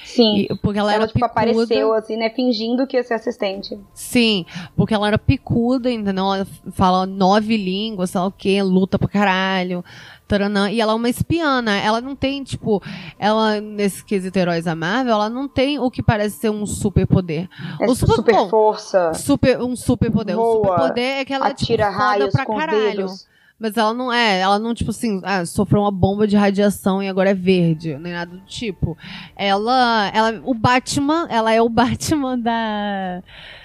[0.05, 0.45] Sim.
[0.49, 1.31] E- porque ela, ela, era tipo, picuda.
[1.31, 2.29] apareceu, assim, né?
[2.29, 3.79] Fingindo que ia ser assistente.
[3.93, 6.25] Sim, porque ela era picuda, entendeu?
[6.25, 9.83] Ela fala nove línguas, sei lá o quê, luta pra caralho.
[10.27, 11.81] Taranã, e ela é uma espiã, né?
[11.85, 12.81] Ela não tem, tipo,
[13.19, 17.47] ela, nesse quesito heróis da Marvel, ela não tem o que parece ser um superpoder.
[17.79, 19.13] É O super- super bom, força.
[19.13, 20.35] Super, um superpoder.
[20.37, 22.95] Um Voa, superpoder é que ela é, tipo, atira foda raios pra caralho.
[22.97, 23.27] dedos.
[23.59, 27.07] Mas ela não é, ela não, tipo assim, ah, sofreu uma bomba de radiação e
[27.07, 28.97] agora é verde, nem nada do tipo.
[29.37, 33.23] Ela, ela, o Batman, ela é o Batman da,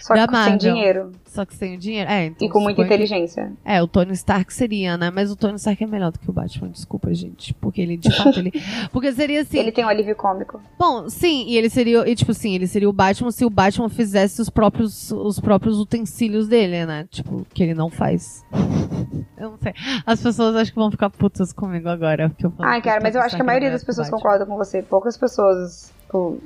[0.08, 0.58] Só Da que sem Marvel.
[0.58, 1.12] dinheiro.
[1.26, 2.10] só que sem o dinheiro.
[2.10, 3.52] É, então, E com muita suponho que- inteligência.
[3.64, 5.10] É, o Tony Stark seria, né?
[5.14, 7.52] Mas o Tony Stark é melhor do que o Batman, desculpa, gente.
[7.54, 8.50] Porque ele, de fato, ele.
[8.90, 9.58] Porque seria assim.
[9.58, 10.60] Ele tem um alívio cômico.
[10.78, 12.08] Bom, sim, e ele seria.
[12.08, 15.78] E, tipo assim, ele seria o Batman se o Batman fizesse os próprios, os próprios
[15.78, 17.06] utensílios dele, né?
[17.10, 18.44] Tipo, que ele não faz.
[19.36, 19.72] Eu não sei.
[20.04, 22.28] As pessoas acho que vão ficar putas comigo agora.
[22.30, 24.18] Porque eu Ai, cara, mas eu acho que a é maioria das pessoas Batman.
[24.22, 24.82] concorda com você.
[24.82, 26.40] Poucas pessoas, tipo,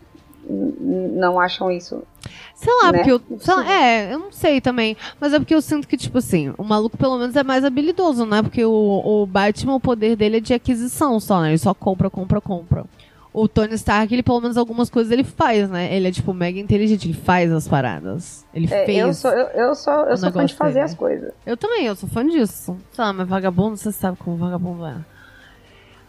[0.48, 2.02] não acham isso.
[2.54, 2.98] Sei lá, né?
[2.98, 3.38] porque eu.
[3.38, 4.96] Sei lá, é, eu não sei também.
[5.20, 8.24] Mas é porque eu sinto que, tipo assim, o maluco pelo menos é mais habilidoso,
[8.24, 8.42] né?
[8.42, 8.72] Porque o,
[9.04, 11.48] o Batman, o poder dele é de aquisição só, né?
[11.50, 12.84] Ele só compra, compra, compra.
[13.34, 15.94] O Tony Stark, ele pelo menos algumas coisas ele faz, né?
[15.96, 18.44] Ele é, tipo, mega inteligente, ele faz as paradas.
[18.52, 18.98] Ele É, fez.
[18.98, 20.84] eu sou, eu, eu sou, eu sou fã de fazer dele.
[20.84, 21.32] as coisas.
[21.46, 22.76] Eu também, eu sou fã disso.
[22.92, 24.96] Sei lá, mas vagabundo, você sabe como vagabundo é.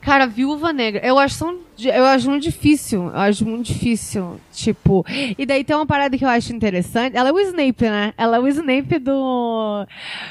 [0.04, 3.04] Cara, Viúva Negra, eu acho, tão eu acho muito difícil.
[3.06, 4.40] Eu acho muito difícil.
[4.52, 5.06] Tipo.
[5.38, 7.16] E daí tem uma parada que eu acho interessante.
[7.16, 8.14] Ela é o Snape, né?
[8.18, 9.86] Ela é o Snape do.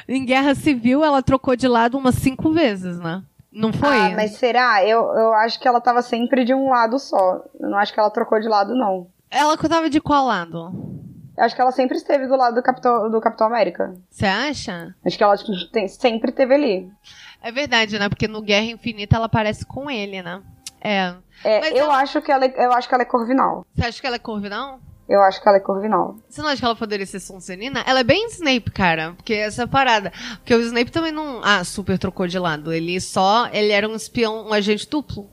[0.06, 3.22] Em Guerra Civil, ela trocou de lado umas cinco vezes, né?
[3.50, 3.96] Não foi?
[3.96, 4.84] Ah, mas será?
[4.84, 7.42] Eu, eu acho que ela tava sempre de um lado só.
[7.58, 9.06] Eu não acho que ela trocou de lado, não.
[9.30, 10.70] Ela tava de qual lado?
[11.36, 13.94] Eu acho que ela sempre esteve do lado do Capitão, do Capitão América.
[14.10, 14.94] Você acha?
[15.04, 16.90] Acho que ela tipo, tem- sempre esteve ali.
[17.42, 18.08] É verdade, né?
[18.08, 20.40] Porque no Guerra Infinita ela aparece com ele, né?
[20.80, 21.14] É.
[21.44, 23.66] É, eu, ela- acho que ela, é- eu acho que ela é Corvinal.
[23.74, 24.78] Você acha que ela é Corvinal?
[25.08, 26.16] Eu acho que ela é Corvinal.
[26.28, 27.82] Você não acha que ela poderia ser Sonserina?
[27.86, 29.12] Ela é bem Snape, cara.
[29.16, 30.12] Porque essa parada.
[30.38, 31.40] Porque o Snape também não.
[31.44, 32.72] Ah, super trocou de lado.
[32.72, 33.48] Ele só.
[33.52, 35.28] Ele era um espião, um agente duplo.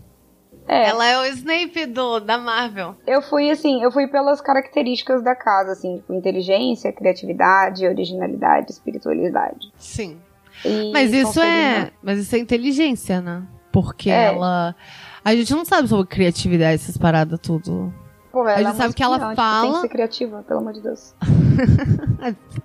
[0.67, 2.95] É, Ela é o Snape do, da Marvel.
[3.08, 9.72] eu fui assim, eu fui pelas características da casa, assim, tipo, inteligência, criatividade, originalidade, espiritualidade.
[9.80, 10.19] Sim.
[10.65, 11.91] E Mas isso é.
[12.02, 13.43] Mas isso é inteligência, né?
[13.72, 14.26] Porque É.
[14.26, 14.76] ela.
[15.24, 17.93] A gente não sabe sobre criatividade, essas paradas tudo.
[18.32, 20.74] Porra, ela gente é sabe que ela tipo, Tem fala- que ser criativa, pelo amor
[20.74, 21.15] de Deus.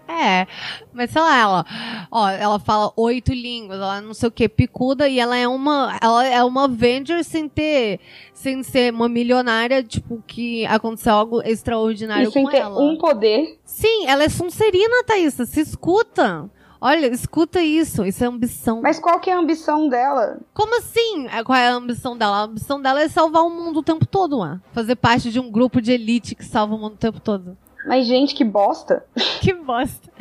[0.07, 0.46] É,
[0.92, 1.66] mas sei lá, ela,
[2.11, 5.98] ó, ela fala oito línguas, ela não sei o que, picuda, e ela é uma,
[6.00, 7.98] ela é uma Avenger sem ter,
[8.33, 12.80] sem ser uma milionária, tipo, que aconteceu algo extraordinário E sem com ter ela.
[12.80, 13.59] um poder.
[13.64, 16.48] Sim, ela é Sonserina, Thaísa, se escuta.
[16.87, 18.83] Olha, escuta isso, isso é ambição.
[18.83, 20.38] Mas qual que é a ambição dela?
[20.53, 21.27] Como assim?
[21.29, 22.37] É, Qual é a ambição dela?
[22.37, 24.61] A ambição dela é salvar o mundo o tempo todo, ué.
[24.75, 27.57] Fazer parte de um grupo de elite que salva o mundo o tempo todo.
[27.87, 29.03] Mas, gente, que bosta.
[29.40, 30.12] que bosta.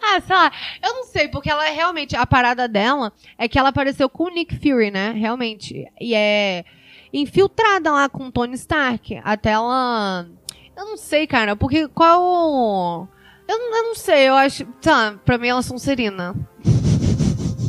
[0.00, 0.52] Ah, sei lá,
[0.84, 2.14] eu não sei, porque ela realmente.
[2.14, 5.10] A parada dela é que ela apareceu com o Nick Fury, né?
[5.10, 5.84] Realmente.
[6.00, 6.64] E é
[7.12, 9.20] infiltrada lá com o Tony Stark.
[9.24, 10.28] Até ela.
[10.76, 13.08] Eu não sei, cara, porque qual.
[13.46, 14.66] Eu, eu não sei, eu acho.
[14.84, 16.34] Lá, pra mim ela é Sonserina.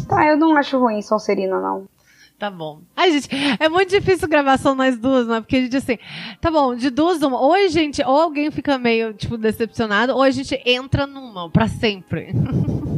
[0.07, 1.88] Tá, eu não acho ruim Sonserina, não.
[2.38, 2.81] Tá bom.
[2.95, 5.39] Ai, gente, é muito difícil gravação nós duas, né?
[5.39, 5.97] Porque a gente, assim,
[6.41, 7.39] tá bom, de duas, uma.
[7.39, 11.67] Ou a gente, ou alguém fica meio, tipo, decepcionado, ou a gente entra numa, pra
[11.67, 12.33] sempre.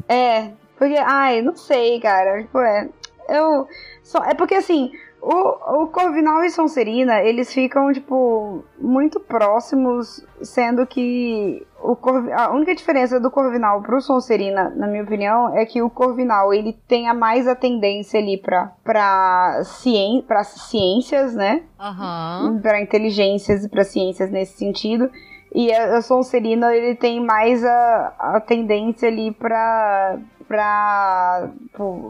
[0.09, 2.41] É, porque, ai, não sei, cara.
[2.41, 2.89] Tipo, é.
[3.29, 3.67] Eu.
[4.03, 4.91] Só, é porque, assim,
[5.29, 12.31] o, o Corvinal e Sonserina, eles ficam, tipo, muito próximos, sendo que o Corv...
[12.31, 16.71] a única diferença do Corvinal pro Sonserina, na minha opinião, é que o Corvinal, ele
[16.87, 20.23] tem a mais a tendência ali pra, pra, cien...
[20.25, 21.63] pra ciências, né?
[21.77, 22.61] Uhum.
[22.61, 25.11] Pra inteligências e pra ciências nesse sentido.
[25.53, 31.49] E a Sonserina, ele tem mais a, a tendência ali pra, pra,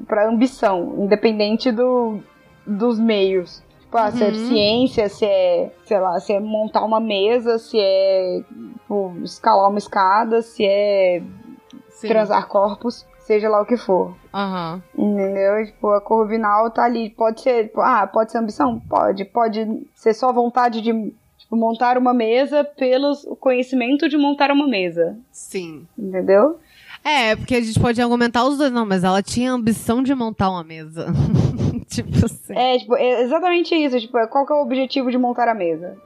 [0.07, 2.19] pra ambição, independente do,
[2.67, 3.63] dos meios.
[3.81, 4.33] Tipo, ah, se é Uhum.
[4.33, 8.41] ciência, se é, sei lá, se é montar uma mesa, se é
[8.73, 11.23] tipo, escalar uma escada, se é
[11.89, 12.09] Sim.
[12.09, 14.13] transar corpos, seja lá o que for.
[14.33, 14.81] Aham.
[14.97, 15.65] Entendeu?
[15.65, 17.09] Tipo, a Corvinal tá ali.
[17.09, 18.79] Pode ser, tipo, ah, pode ser ambição?
[18.89, 19.23] Pode.
[19.25, 20.91] Pode ser só vontade de
[21.37, 25.17] tipo, montar uma mesa pelo conhecimento de montar uma mesa.
[25.31, 25.87] Sim.
[25.97, 26.59] Entendeu?
[27.03, 30.13] É, porque a gente pode argumentar os dois, não, mas ela tinha a ambição de
[30.13, 31.07] montar uma mesa.
[31.87, 32.53] tipo assim.
[32.55, 33.99] É, tipo, é exatamente isso.
[33.99, 35.97] Tipo, qual que é o objetivo de montar a mesa?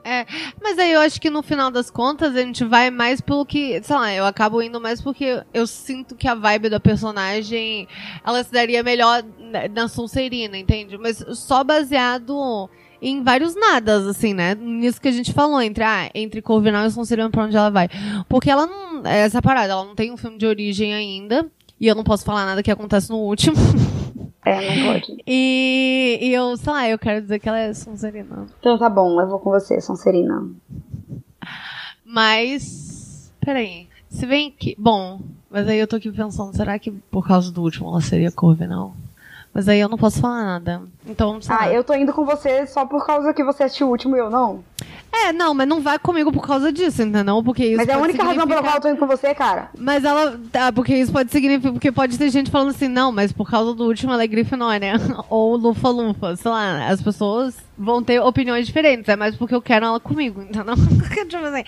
[0.62, 3.82] Mas aí eu acho que no final das contas a gente vai mais pelo que.
[3.84, 7.88] Sei lá, eu acabo indo mais porque eu sinto que a vibe da personagem
[8.26, 10.98] ela se daria melhor na- na Sonserina, entende?
[10.98, 12.70] Mas só baseado
[13.02, 14.54] em vários nadas, assim, né?
[14.56, 17.90] Nisso que a gente falou, entre, ah, entre Corvinal e Sonserina pra onde ela vai.
[18.30, 19.06] Porque ela não.
[19.06, 21.50] é Essa parada, ela não tem um filme de origem ainda.
[21.80, 23.56] E eu não posso falar nada que acontece no último.
[24.44, 25.18] É, não pode.
[25.28, 28.48] E, e eu, sei lá, eu quero dizer que ela é Sonserina.
[28.60, 30.50] Então tá bom, eu vou com você, Sonserina.
[32.04, 33.32] Mas.
[33.40, 33.88] Peraí.
[34.10, 34.76] Se bem que.
[34.80, 38.32] Bom, mas aí eu tô aqui pensando, será que por causa do último ela seria
[38.32, 38.96] Corvinal?
[39.54, 40.82] Mas aí eu não posso falar nada.
[41.06, 41.74] Então, sei Ah, lá.
[41.74, 44.30] eu tô indo com você só por causa que você assistiu o último e eu
[44.30, 44.64] não.
[45.14, 47.44] É, não, mas não vai comigo por causa disso, entendeu?
[47.44, 49.36] Porque isso Mas é a única razão pela qual significar- eu tô indo com você,
[49.36, 49.70] cara.
[49.78, 50.40] Mas ela.
[50.52, 51.74] Tá, porque isso pode significar.
[51.74, 54.94] Porque pode ter gente falando assim, não, mas por causa do último ela é Grifinória.
[55.30, 56.36] Ou Lufa-Lufa.
[56.38, 59.10] Sei lá, as pessoas vão ter opiniões diferentes.
[59.10, 60.76] É mais porque eu quero ela comigo, entendeu?
[61.28, 61.64] tipo assim.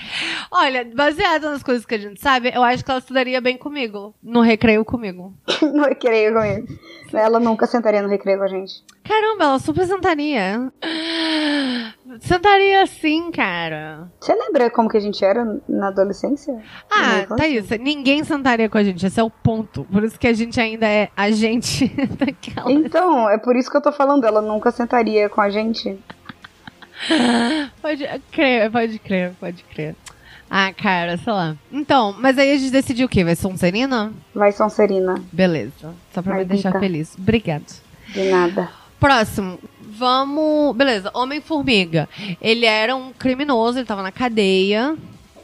[0.49, 4.15] Olha, baseado nas coisas que a gente sabe, eu acho que ela estudaria bem comigo.
[4.23, 5.34] No recreio comigo.
[5.62, 6.67] no recreio comigo.
[7.12, 8.84] Ela nunca sentaria no recreio com a gente.
[9.03, 10.71] Caramba, ela super sentaria.
[12.19, 14.08] Sentaria sim, cara.
[14.19, 16.62] Você lembra como que a gente era na adolescência?
[16.89, 17.76] Ah, tá isso.
[17.78, 19.06] Ninguém sentaria com a gente.
[19.06, 19.84] Esse é o ponto.
[19.86, 22.71] Por isso que a gente ainda é a gente daquela.
[22.71, 25.97] Então, é por isso que eu tô falando, ela nunca sentaria com a gente.
[27.82, 29.95] Pode crer, pode crer, pode crer.
[30.49, 31.56] Ah, cara, sei lá.
[31.71, 33.23] Então, mas aí a gente decidiu o quê?
[33.23, 34.13] Vai ser Sonserina?
[34.36, 35.93] Vai Sonserina, Beleza.
[36.13, 36.80] Só pra me Vai, deixar Vita.
[36.80, 37.15] feliz.
[37.17, 37.65] Obrigado.
[38.10, 38.69] de nada.
[38.99, 39.58] Próximo.
[39.95, 40.75] Vamos.
[40.75, 42.10] Beleza, Homem-Formiga.
[42.41, 44.95] Ele era um criminoso, ele tava na cadeia.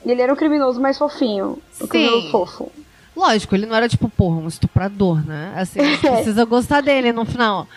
[0.06, 1.58] Ele era um criminoso mais fofinho.
[1.82, 2.32] Um Sim.
[2.32, 2.72] fofo.
[3.16, 5.54] Lógico, ele não era tipo, porra, um estuprador, né?
[5.56, 7.68] Assim, precisa gostar dele no final.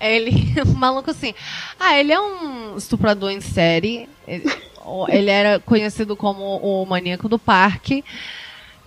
[0.00, 0.32] Ele,
[0.66, 1.34] um maluco assim.
[1.78, 4.08] Ah, ele é um estuprador em série.
[4.26, 4.44] Ele,
[5.08, 8.04] ele era conhecido como o maníaco do parque.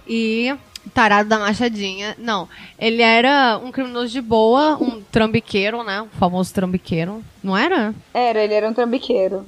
[0.07, 0.53] E
[0.93, 2.15] tarado da machadinha.
[2.17, 2.47] Não,
[2.79, 6.01] ele era um criminoso de boa, um trambiqueiro, né?
[6.01, 7.23] O famoso trambiqueiro.
[7.43, 7.93] Não era?
[8.13, 9.45] Era, ele era um trambiqueiro.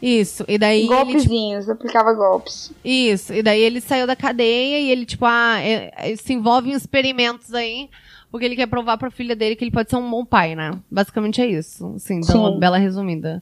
[0.00, 0.44] Isso.
[0.48, 2.72] E daí ele, tipo, Golpezinhos, aplicava golpes.
[2.84, 6.70] Isso, e daí ele saiu da cadeia e ele, tipo, ah, é- é- se envolve
[6.70, 7.88] em experimentos aí,
[8.28, 10.72] porque ele quer provar pra filha dele que ele pode ser um bom pai, né?
[10.90, 13.40] Basicamente é isso, assim, dá uma bela resumida.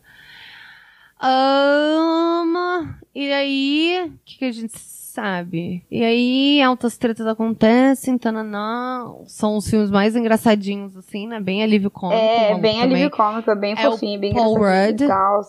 [1.19, 4.79] Ahn, e aí, o que, que a gente
[5.21, 5.83] sabe?
[5.91, 11.39] E aí, altas tretas acontecem, tananã, são os filmes mais engraçadinhos, assim, né?
[11.39, 12.19] Bem alívio cômico.
[12.19, 12.81] É, bem também.
[12.83, 15.03] alívio cômico, é bem É fofinho, bem Paul Rudd.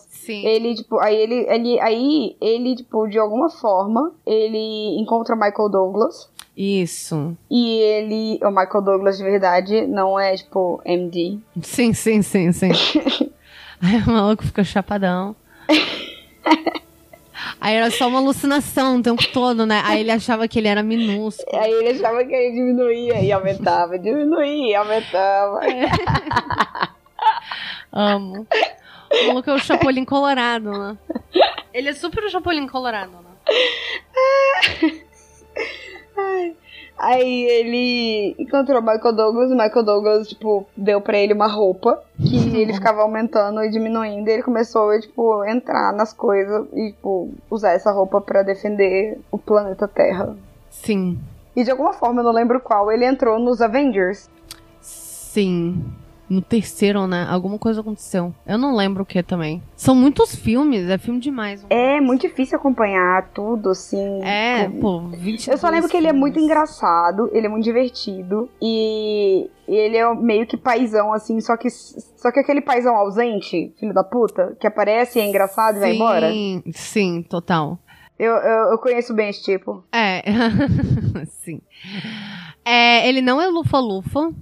[0.08, 0.44] Sim.
[0.44, 5.70] Ele, tipo, aí ele, ele, aí ele, tipo, de alguma forma, ele encontra o Michael
[5.70, 6.30] Douglas.
[6.54, 7.34] Isso.
[7.50, 11.38] E ele, o Michael Douglas de verdade, não é, tipo, MD.
[11.62, 12.70] Sim, sim, sim, sim.
[13.80, 15.34] Aí o maluco fica chapadão.
[17.60, 19.82] Aí era só uma alucinação o tempo todo, né?
[19.84, 21.58] Aí ele achava que ele era minúsculo.
[21.58, 25.60] Aí ele achava que ele diminuía e aumentava, diminuía e aumentava.
[27.92, 28.46] Amo.
[29.12, 30.98] O maluco é o Chapolin Colorado, né?
[31.74, 33.30] Ele é super o Chapolin Colorado, né?
[36.16, 36.56] Ai.
[37.02, 41.48] Aí ele encontrou o Michael Douglas, e o Michael Douglas, tipo, deu pra ele uma
[41.48, 46.64] roupa que ele ficava aumentando e diminuindo, e ele começou a, tipo, entrar nas coisas
[46.72, 50.36] e, tipo, usar essa roupa pra defender o planeta Terra.
[50.70, 51.18] Sim.
[51.56, 54.30] E de alguma forma, eu não lembro qual, ele entrou nos Avengers.
[54.80, 55.84] Sim.
[56.32, 57.26] No terceiro, né?
[57.28, 58.34] Alguma coisa aconteceu.
[58.46, 59.62] Eu não lembro o que também.
[59.76, 61.66] São muitos filmes, é filme demais.
[61.68, 64.22] É muito difícil acompanhar tudo, assim.
[64.22, 68.48] É, pô, 20 Eu só lembro que ele é muito engraçado, ele é muito divertido
[68.62, 73.92] e ele é meio que paizão, assim, só que, só que aquele paizão ausente, filho
[73.92, 76.30] da puta, que aparece, é engraçado e vai embora.
[76.30, 77.78] Sim, sim, total.
[78.18, 79.84] Eu, eu, eu conheço bem esse tipo.
[79.92, 80.22] É,
[81.44, 81.60] sim.
[82.64, 84.32] É, ele não é Lufa-Lufa.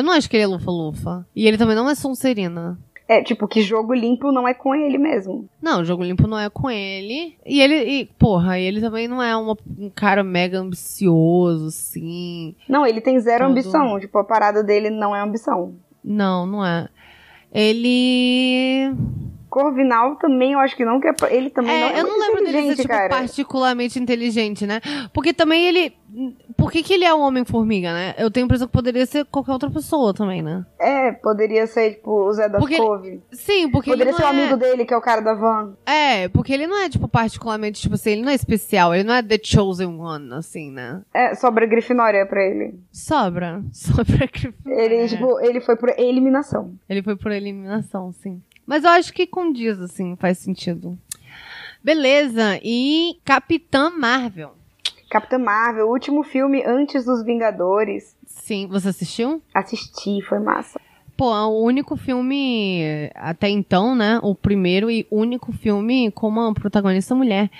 [0.00, 1.26] Eu não acho que ele é Lufa-Lufa.
[1.36, 2.78] E ele também não é Sonserina.
[3.06, 5.48] É, tipo, que jogo limpo não é com ele mesmo.
[5.60, 7.36] Não, jogo limpo não é com ele.
[7.44, 12.54] E ele, e, porra, ele também não é uma- um cara mega ambicioso, assim.
[12.68, 13.98] Não, ele tem zero Todo- ambição.
[13.98, 15.74] Tipo, a parada dele não é ambição.
[16.04, 16.88] Não, não é.
[17.52, 18.94] Ele.
[19.50, 22.20] Corvinal também, eu acho que não, que é, ele também não É, é eu não
[22.20, 23.08] lembro dele ser, tipo, cara.
[23.08, 24.80] particularmente inteligente, né?
[25.12, 25.92] Porque também ele.
[26.56, 28.14] Por que, que ele é um Homem-Formiga, né?
[28.18, 30.64] Eu tenho a impressão que poderia ser qualquer outra pessoa também, né?
[30.78, 33.20] É, poderia ser, tipo, o Zé das Porque ele-.
[33.32, 34.28] Sim, porque Poderia ser o é...
[34.28, 35.74] amigo dele, que é o cara da van.
[35.84, 39.14] É, porque ele não é, tipo, particularmente, tipo assim, ele não é especial, ele não
[39.14, 41.02] é The Chosen One, assim, né?
[41.12, 42.78] É, sobra Grifinória pra ele.
[42.92, 43.62] Sobra.
[43.72, 44.84] Sobra Grifinória.
[44.84, 46.72] Ele, tipo, ele foi por eliminação.
[46.88, 48.40] Ele foi por eliminação, sim.
[48.70, 50.96] Mas eu acho que condiz, assim, faz sentido.
[51.82, 54.52] Beleza, e Capitã Marvel.
[55.10, 58.14] Capitã Marvel, o último filme antes dos Vingadores.
[58.24, 59.42] Sim, você assistiu?
[59.52, 60.80] Assisti, foi massa.
[61.16, 64.20] Pô, é o único filme, até então, né?
[64.22, 67.50] O primeiro e único filme com uma protagonista mulher.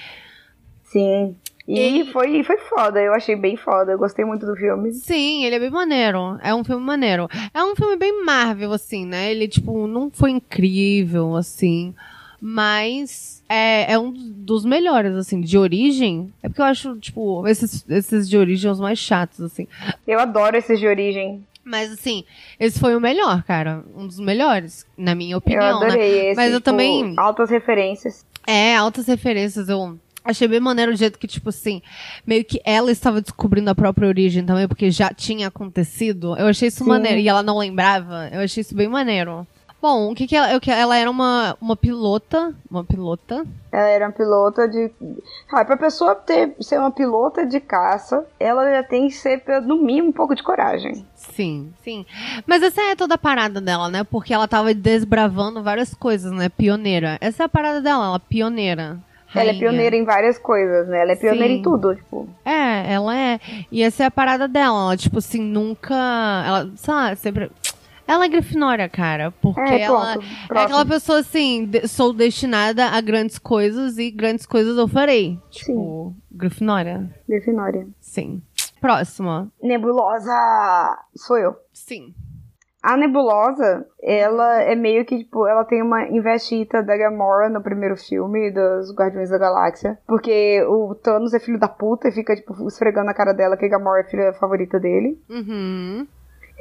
[0.84, 1.34] Sim.
[1.72, 4.92] E E- foi, foi foda, eu achei bem foda, eu gostei muito do filme.
[4.92, 6.38] Sim, ele é bem maneiro.
[6.42, 7.28] É um filme maneiro.
[7.54, 9.30] É um filme bem Marvel, assim, né?
[9.30, 11.94] Ele, tipo, não foi incrível, assim.
[12.40, 16.32] Mas é, é um dos melhores, assim, de origem.
[16.42, 19.68] É porque eu acho, tipo, esses, esses de origem os mais chatos, assim.
[20.06, 21.44] Eu adoro esses de origem.
[21.62, 22.24] Mas, assim,
[22.58, 23.84] esse foi o melhor, cara.
[23.94, 25.86] Um dos melhores, na minha eu opinião, né?
[25.86, 26.36] adorei esse.
[26.36, 28.24] Mas eu tipo, também- Altas referências.
[28.46, 29.68] É, altas referências.
[29.68, 31.82] Eu achei bem maneiro o jeito que, tipo assim,
[32.26, 36.36] meio que ela estava descobrindo a própria origem também, porque já tinha acontecido.
[36.36, 36.90] Eu achei isso Sim.
[36.90, 37.18] maneiro.
[37.18, 38.28] E ela não lembrava.
[38.32, 39.46] Eu achei isso bem maneiro.
[39.82, 40.54] Bom, o que que ela...
[40.54, 42.54] o que- Ela era uma, uma pilota.
[42.70, 43.46] Uma pilota.
[43.72, 44.90] Ela era uma pilota de.
[45.50, 49.76] Ah, pra pessoa ter, ser uma pilota de caça, ela já tem que ser, no
[49.82, 51.06] mínimo, um pouco de coragem.
[51.14, 52.04] Sim, sim.
[52.46, 54.04] Mas essa é toda a parada dela, né?
[54.04, 56.50] Porque ela tava desbravando várias coisas, né?
[56.50, 57.16] Pioneira.
[57.18, 58.18] Essa é a parada dela, ela é
[59.32, 59.34] pioneira.
[59.34, 59.58] Ela é Rainha.
[59.60, 61.00] pioneira em várias coisas, né?
[61.02, 61.58] Ela é pioneira Sim.
[61.60, 62.28] em tudo, tipo.
[62.44, 63.40] É, ela é.
[63.70, 64.78] E essa é a parada dela.
[64.84, 65.94] Ela, tipo assim, nunca.
[66.46, 67.50] Ela, sei lá, sempre.
[68.06, 69.30] Ela é grifinória, cara.
[69.40, 70.14] Porque É, ela.
[70.14, 70.26] pronto.
[70.52, 75.38] É aquela pessoa assim, de- sou destinada a grandes coisas e grandes coisas eu farei.
[75.48, 77.08] Tipo, grifinória.
[77.28, 77.86] Grifinória.
[78.00, 78.42] Sim.
[78.80, 79.48] Próxima.
[79.62, 80.98] Nebulosa!
[81.14, 81.54] Sou eu.
[81.72, 82.12] Sim.
[82.82, 87.96] A Nebulosa, ela é meio que, tipo, ela tem uma investida da Gamora no primeiro
[87.96, 89.98] filme dos Guardiões da Galáxia.
[90.06, 93.66] Porque o Thanos é filho da puta e fica, tipo, esfregando a cara dela que
[93.66, 95.20] a Gamora é a filha favorita dele.
[95.28, 96.06] Uhum.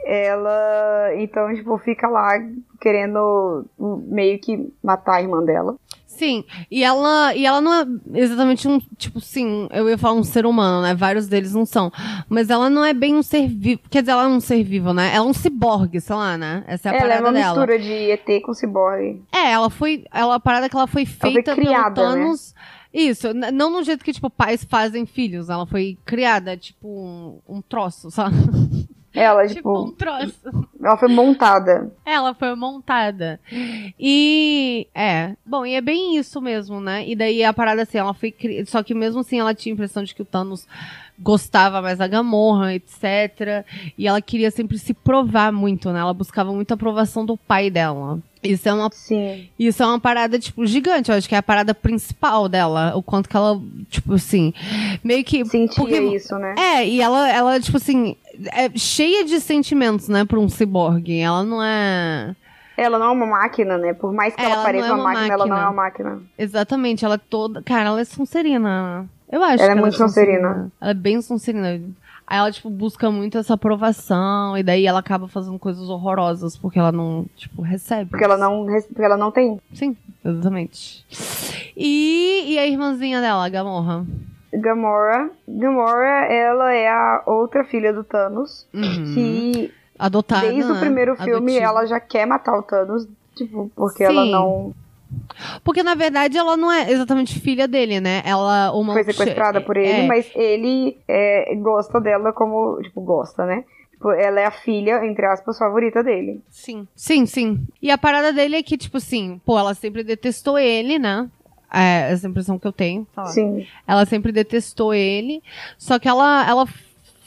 [0.06, 2.34] Ela, então, tipo, fica lá
[2.82, 5.76] querendo meio que matar a irmã dela.
[6.20, 10.24] Sim, e ela, e ela não é exatamente um, tipo assim, eu ia falar um
[10.24, 10.94] ser humano, né?
[10.94, 11.90] Vários deles não são.
[12.28, 13.80] Mas ela não é bem um ser vivo.
[13.90, 15.16] Quer dizer, ela é um ser vivo, né?
[15.16, 16.66] Ela é um ciborgue, sei lá, né?
[16.68, 17.66] Essa é a ela é parada uma dela.
[17.66, 19.24] mistura de ET com ciborgue.
[19.32, 20.04] É, ela foi.
[20.14, 22.54] Ela, a parada é que ela foi foi feita criada, pelo Thanos.
[22.94, 25.50] Isso, n- não no jeito que, tipo, pais fazem filhos.
[25.50, 28.36] Ela foi criada, tipo, um, um troço, sabe?
[29.14, 30.68] Ela, tipo, um tipo, troço.
[30.82, 31.92] ela foi montada.
[32.06, 33.40] Ela foi montada.
[34.00, 37.08] E é, bom, e é bem isso mesmo, né?
[37.08, 38.66] E daí a parada assim, ela foi cri...
[38.66, 40.68] só que mesmo assim ela tinha a impressão de que o Thanos
[41.18, 43.66] gostava mais da Gamorra, etc.
[43.98, 46.00] E ela queria sempre se provar muito, né?
[46.00, 48.20] Ela buscava muita aprovação do pai dela.
[48.42, 49.50] Isso é uma Sim.
[49.60, 51.12] isso é uma parada, tipo, gigante.
[51.12, 52.94] Eu acho que é a parada principal dela.
[52.96, 54.54] O quanto que ela, tipo assim,
[55.04, 55.44] meio que.
[55.44, 56.56] Sentia porque- isso, né?
[56.58, 58.16] É, e ela, ela, tipo assim,
[58.54, 61.20] é cheia de sentimentos, né, pra um ciborgue.
[61.20, 62.36] Ela não é.
[62.78, 63.94] Ela não é uma máquina, né?
[63.94, 65.70] Por mais que É, ela, ela pareça é uma, uma máquina, ela não é máquina.
[65.72, 66.22] uma máquina.
[66.38, 67.62] Exatamente, ela é toda.
[67.62, 69.06] Cara, ela é Sonserina.
[69.32, 70.72] Eu acho Ela é que muito Sonserina.
[70.80, 71.68] Ela é bem Sonserina.
[72.26, 74.58] Aí ela, tipo, busca muito essa aprovação.
[74.58, 78.10] E daí ela acaba fazendo coisas horrorosas porque ela não, tipo, recebe.
[78.10, 79.60] Porque ela não, porque ela não tem.
[79.74, 81.06] Sim, exatamente.
[81.76, 84.06] E, e a irmãzinha dela, a Gamorra?
[84.54, 85.30] Gamora.
[85.48, 88.68] Gamora, ela é a outra filha do Thanos.
[88.74, 89.14] Uhum.
[89.14, 90.50] Que Adotada.
[90.50, 91.66] desde o primeiro filme Adotiva.
[91.66, 93.08] ela já quer matar o Thanos.
[93.36, 94.12] Tipo, porque Sim.
[94.12, 94.74] ela não
[95.64, 98.22] Porque na verdade ela não é exatamente filha dele, né?
[98.26, 102.82] Ela uma foi sequestrada por ele, é, mas ele é, gosta dela como.
[102.82, 103.64] Tipo, gosta, né?
[103.92, 106.42] Tipo, ela é a filha, entre aspas, favorita dele.
[106.50, 106.88] Sim.
[106.96, 107.60] Sim, sim.
[107.82, 111.30] E a parada dele é que, tipo assim, pô, ela sempre detestou ele, né?
[111.72, 113.06] É, essa impressão que eu tenho.
[113.14, 113.30] sei lá.
[113.30, 113.68] Sim.
[113.88, 115.42] Ela sempre detestou ele.
[115.78, 116.68] Só que ela, ela,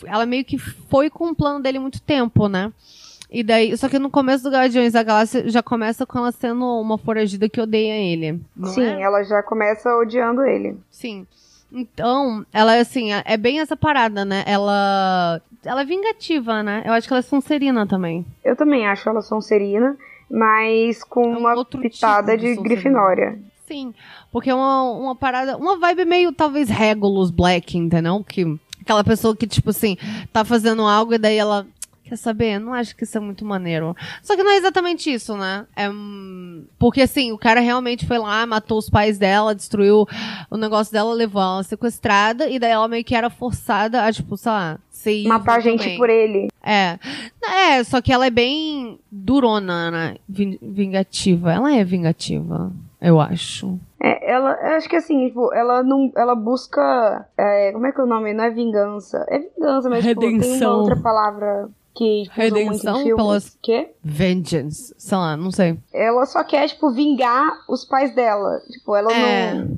[0.05, 2.73] ela meio que foi com o plano dele muito tempo, né?
[3.31, 6.67] E daí, só que no começo do Guardiões da Galáxia já começa com ela sendo
[6.81, 8.39] uma foragida que odeia ele.
[8.55, 9.01] Não Sim, é?
[9.01, 10.77] ela já começa odiando ele.
[10.91, 11.27] Sim.
[11.73, 14.45] Então, ela assim, é é bem essa parada, né?
[14.47, 16.83] Ela ela é vingativa, né?
[16.85, 18.27] Eu acho que ela é sonserina também.
[18.45, 19.97] Eu também acho ela Sonserina,
[20.31, 22.63] mas com É um uma pitada tipo de de.
[22.63, 23.39] Grifinória.
[23.67, 23.95] Sim,
[24.31, 28.23] porque é uma, uma parada, uma vibe meio talvez Regulus Black, entendeu?
[28.27, 28.45] Que
[28.81, 29.97] aquela pessoa que tipo assim,
[30.33, 31.67] tá fazendo algo e daí ela
[32.05, 33.97] quer saber, não acho que isso é muito maneiro.
[34.23, 35.65] Só que não é exatamente isso, né?
[35.77, 35.89] É,
[36.79, 40.07] porque assim, o cara realmente foi lá, matou os pais dela, destruiu
[40.51, 44.37] o negócio dela, levou ela sequestrada e daí ela meio que era forçada a tipo,
[44.37, 46.49] sei lá, evil Matar a gente por ele.
[46.63, 46.99] É.
[47.45, 50.17] É, só que ela é bem durona, né?
[50.29, 51.53] Vin- Vingativa.
[51.53, 53.79] Ela é vingativa, eu acho.
[54.01, 58.01] É, ela, eu acho que assim, tipo, ela não, ela busca, é, como é que
[58.01, 58.33] é o nome?
[58.33, 60.79] Não é vingança, é vingança, mas tipo, tem uma Redenção.
[60.81, 63.91] outra palavra que tipo, Redenção pelas- Quê?
[64.03, 64.95] Vengeance.
[64.99, 65.79] Sei lá, não sei.
[65.93, 68.61] Ela só quer, tipo, vingar os pais dela.
[68.71, 69.55] Tipo, ela É.
[69.55, 69.77] não...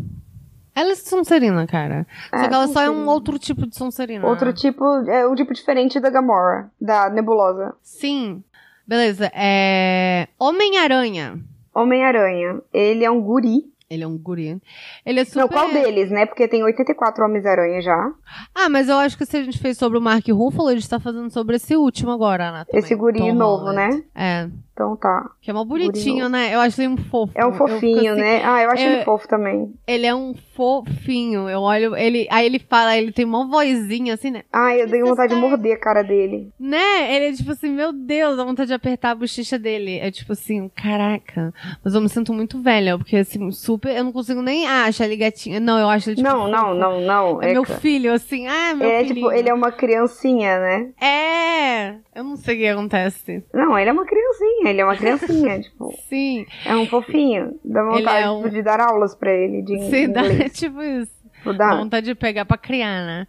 [0.76, 2.04] Ela é Sonserina, cara.
[2.30, 3.12] Só É, que ela só é um Sonserina.
[3.12, 4.26] outro tipo de Sonserina.
[4.26, 7.74] Outro tipo, é um tipo diferente da Gamora, da Nebulosa.
[7.82, 8.42] Sim.
[8.86, 9.30] Beleza.
[9.34, 10.26] É.
[10.38, 11.38] Homem-Aranha.
[11.74, 13.64] Homem-Aranha, ele é um guri.
[13.90, 14.60] Ele é um guri.
[15.04, 15.40] Ele é super.
[15.40, 16.24] Não, qual deles, né?
[16.26, 18.12] Porque tem 84 Homens-Aranha já.
[18.54, 20.88] Ah, mas eu acho que se a gente fez sobre o Mark Ruffalo, a gente
[20.88, 22.64] tá fazendo sobre esse último agora, né?
[22.64, 22.80] também.
[22.80, 23.76] Esse guri Tom novo, Holland.
[23.76, 24.02] né?
[24.14, 24.48] É.
[24.74, 25.30] Então tá.
[25.40, 26.52] Que é mó bonitinho, né?
[26.52, 27.32] Eu acho ele um fofo.
[27.36, 28.42] É um fofinho, assim, né?
[28.44, 29.72] Ah, eu acho é- ele fofo também.
[29.86, 31.48] Ele é um fofinho.
[31.48, 31.94] Eu olho.
[31.96, 34.42] Ele, aí ele fala, ele tem uma vozinha assim, né?
[34.52, 35.48] Ai, eu dei vontade de Necessário.
[35.50, 36.50] morder a cara dele.
[36.58, 37.14] Né?
[37.14, 39.98] Ele é tipo assim, meu Deus, dá vontade de apertar a bochecha dele.
[40.00, 41.54] É tipo assim, caraca.
[41.84, 43.96] Mas eu me sinto muito velha, porque assim, super.
[43.96, 45.60] Eu não consigo nem ah, achar ele gatinho.
[45.60, 46.28] Não, eu acho ele tipo.
[46.28, 47.40] não, não, não, não.
[47.42, 49.14] É meu filho, assim, ah, meu é filho.
[49.14, 50.90] tipo, ele é uma criancinha, né?
[51.00, 51.94] É!
[52.14, 53.44] Eu não sei o que acontece.
[53.52, 57.58] Não, ele é uma criancinha, ele é uma criancinha, tipo, Sim, é um fofinho.
[57.64, 60.52] Dá vontade é um- de dar aulas pra ele de sim, dá, inglês.
[60.58, 61.12] tipo isso.
[61.36, 61.76] Tipo, Dá dá.
[61.76, 63.26] vontade de pegar pra criar, né?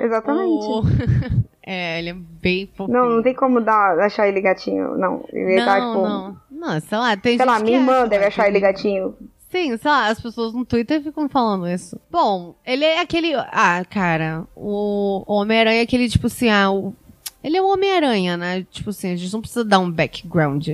[0.00, 0.64] Exatamente.
[0.66, 0.82] O-
[1.62, 2.96] é, ele é bem fofinho.
[2.98, 5.24] Não, não tem como dar, achar ele gatinho, não.
[5.32, 6.36] Ele não, tá, tipo, não.
[6.50, 9.14] Não, sei lá, tem sei lá, minha irmã deve né, achar ele gatinho.
[9.50, 11.98] Sim, sei lá, as pessoas no Twitter ficam falando isso.
[12.10, 13.34] Bom, ele é aquele.
[13.34, 16.94] Ah, cara, o o Homem-Aranha é aquele, tipo assim, ah, o-
[17.42, 18.66] ele é o Homem-Aranha, né?
[18.70, 20.68] Tipo assim, a gente não precisa dar um background.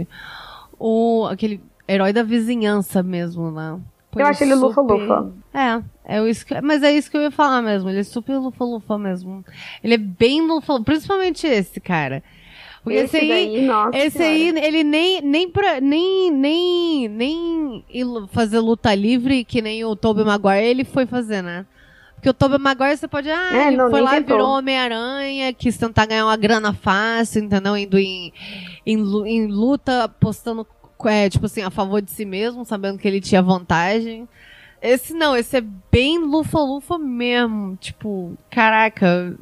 [0.78, 3.78] O, aquele herói da vizinhança mesmo, né?
[4.16, 5.32] Eu é acho ele lufa-lufa.
[5.52, 5.82] É,
[6.16, 7.90] é isso que, mas é isso que eu ia falar mesmo.
[7.90, 9.44] Ele é super lufa-lufa mesmo.
[9.82, 12.22] Ele é bem lufa principalmente esse, cara.
[12.82, 14.60] Porque esse, Esse aí, daí, nossa esse senhora.
[14.60, 17.84] aí, ele nem, nem, pra, nem, nem, nem
[18.30, 21.64] fazer luta livre, que nem o Tobey Maguire, ele foi fazer, né?
[22.24, 24.36] Porque o Tobey Maguire, você pode, ah, É, ele não, foi lá, tentou.
[24.38, 27.76] virou Homem-Aranha, quis tentar ganhar uma grana fácil, entendeu?
[27.76, 28.32] Indo em,
[28.86, 28.96] em,
[29.26, 30.66] em luta, postando,
[31.04, 34.26] é, tipo assim, a favor de si mesmo, sabendo que ele tinha vantagem.
[34.80, 35.62] Esse não, esse é
[35.92, 37.76] bem lufa-lufa mesmo.
[37.76, 39.36] Tipo, caraca,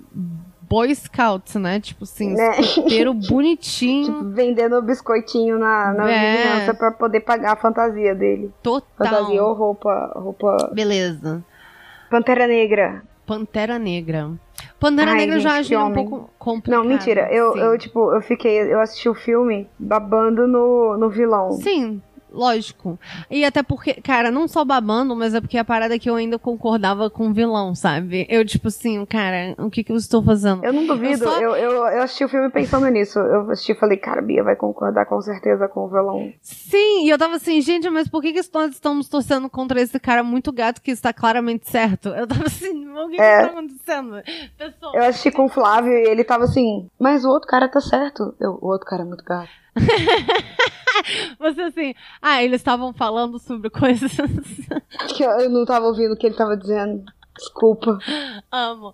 [0.62, 1.78] Boy Scouts, né?
[1.78, 2.58] Tipo assim, Né?
[2.62, 6.32] escoteiro bonitinho, Tipo, vendendo biscoitinho na, na É.
[6.36, 8.50] vizinhança pra poder pagar a fantasia dele.
[8.60, 9.06] total.
[9.08, 10.68] Fantasia ou roupa, roupa...
[10.74, 11.44] Beleza.
[12.12, 13.02] Pantera Negra.
[13.24, 14.30] Pantera Negra.
[14.78, 16.82] Pantera Ai, Negra já ele um pouco complicado.
[16.82, 17.26] Não, mentira.
[17.32, 17.60] Eu, sim.
[17.60, 18.70] eu, tipo, eu fiquei...
[18.70, 21.52] Eu assisti o filme babando no, no vilão.
[21.52, 22.02] Sim,
[22.32, 22.98] lógico.
[23.30, 26.14] E até porque, cara, não só babando, mas é porque a parada é que eu
[26.16, 28.26] ainda concordava com o vilão, sabe?
[28.28, 30.64] Eu, tipo assim, cara, o que que eu estou fazendo?
[30.64, 33.18] Eu não duvido, Eu só- eu, eu, eu assisti o filme pensando nisso.
[33.18, 36.32] Eu assisti e falei, cara, Bia vai concordar com certeza com o vilão.
[36.40, 39.98] Sim, e eu tava assim, gente, mas por que, que nós estamos torcendo contra esse
[40.00, 42.08] cara muito gato que está claramente certo?
[42.10, 43.38] Eu tava assim, o que, É.
[43.38, 44.22] que está acontecendo?
[44.58, 47.80] Pessoal, Eu assisti com o Flávio e ele tava assim, mas o outro cara tá
[47.80, 48.34] certo.
[48.40, 49.48] Eu, o outro cara é muito gato.
[51.38, 54.12] você assim, ah, eles estavam falando sobre coisas.
[55.16, 57.04] Que eu, eu não tava ouvindo o que ele tava dizendo.
[57.34, 57.98] Desculpa.
[58.52, 58.92] Amo.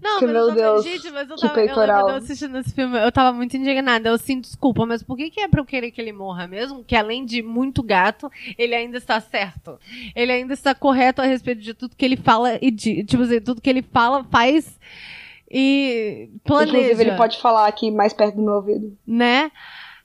[0.00, 1.96] Não, Que mas meu eu Deus, gente, mas eu que tava, eu peitoral.
[1.96, 4.10] lembro de eu assistindo esse filme, eu tava muito indignada.
[4.10, 6.84] Eu assim, desculpa, mas por que, que é pra eu querer que ele morra mesmo?
[6.84, 9.78] Que além de muito gato, ele ainda está certo.
[10.14, 13.40] Ele ainda está correto a respeito de tudo que ele fala e de, tipo assim,
[13.40, 14.78] tudo que ele fala, faz
[15.50, 16.76] e planeja.
[16.78, 18.96] Inclusive, ele pode falar aqui mais perto do meu ouvido.
[19.06, 19.50] né?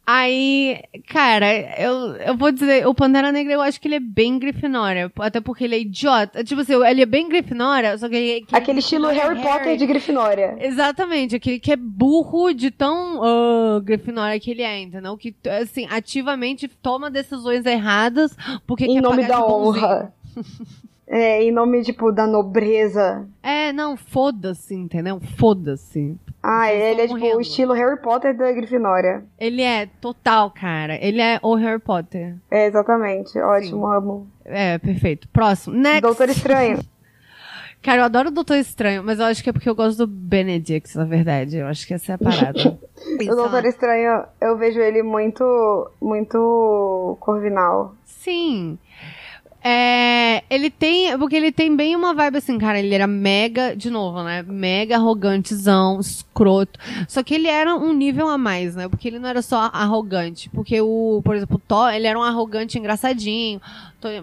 [0.05, 1.47] Aí, cara,
[1.79, 5.39] eu, eu vou dizer, o Pantera Negra eu acho que ele é bem Grifinória, até
[5.39, 6.43] porque ele é idiota.
[6.43, 9.85] Tipo assim, ele é bem Grifinória, só que ele, que Aquele estilo Harry Potter de
[9.85, 10.57] Grifinória.
[10.59, 15.15] Exatamente, aquele que é burro de tão ah, Grifinória que ele é, entendeu?
[15.15, 18.35] Que, assim, ativamente toma decisões erradas
[18.67, 20.13] porque Em nome da honra.
[21.07, 23.27] É, em nome, tipo, da nobreza.
[23.43, 25.19] É, não, foda-se, entendeu?
[25.37, 26.17] Foda-se.
[26.43, 29.23] Ah, Vocês ele é tipo o estilo Harry Potter da Grifinória.
[29.39, 30.95] Ele é total, cara.
[31.01, 32.35] Ele é o Harry Potter.
[32.51, 33.39] É, exatamente.
[33.39, 34.27] Ótimo, amo.
[34.43, 35.25] É, perfeito.
[35.29, 35.73] Próximo.
[35.73, 36.01] Next.
[36.01, 36.79] Doutor Estranho.
[37.81, 40.07] Cara, eu adoro o Doutor Estranho, mas eu acho que é porque eu gosto do
[40.07, 41.57] Benedict, na verdade.
[41.57, 42.57] Eu acho que essa é a parada.
[43.21, 47.93] o Doutor Estranho, eu vejo ele muito, muito corvinal.
[48.05, 48.79] Sim.
[49.63, 53.89] É, ele tem, porque ele tem bem uma vibe assim, cara, ele era mega, de
[53.89, 59.07] novo, né, mega arrogantezão, escroto, só que ele era um nível a mais, né, porque
[59.07, 62.77] ele não era só arrogante, porque o, por exemplo, o Thor, ele era um arrogante
[62.77, 63.61] engraçadinho,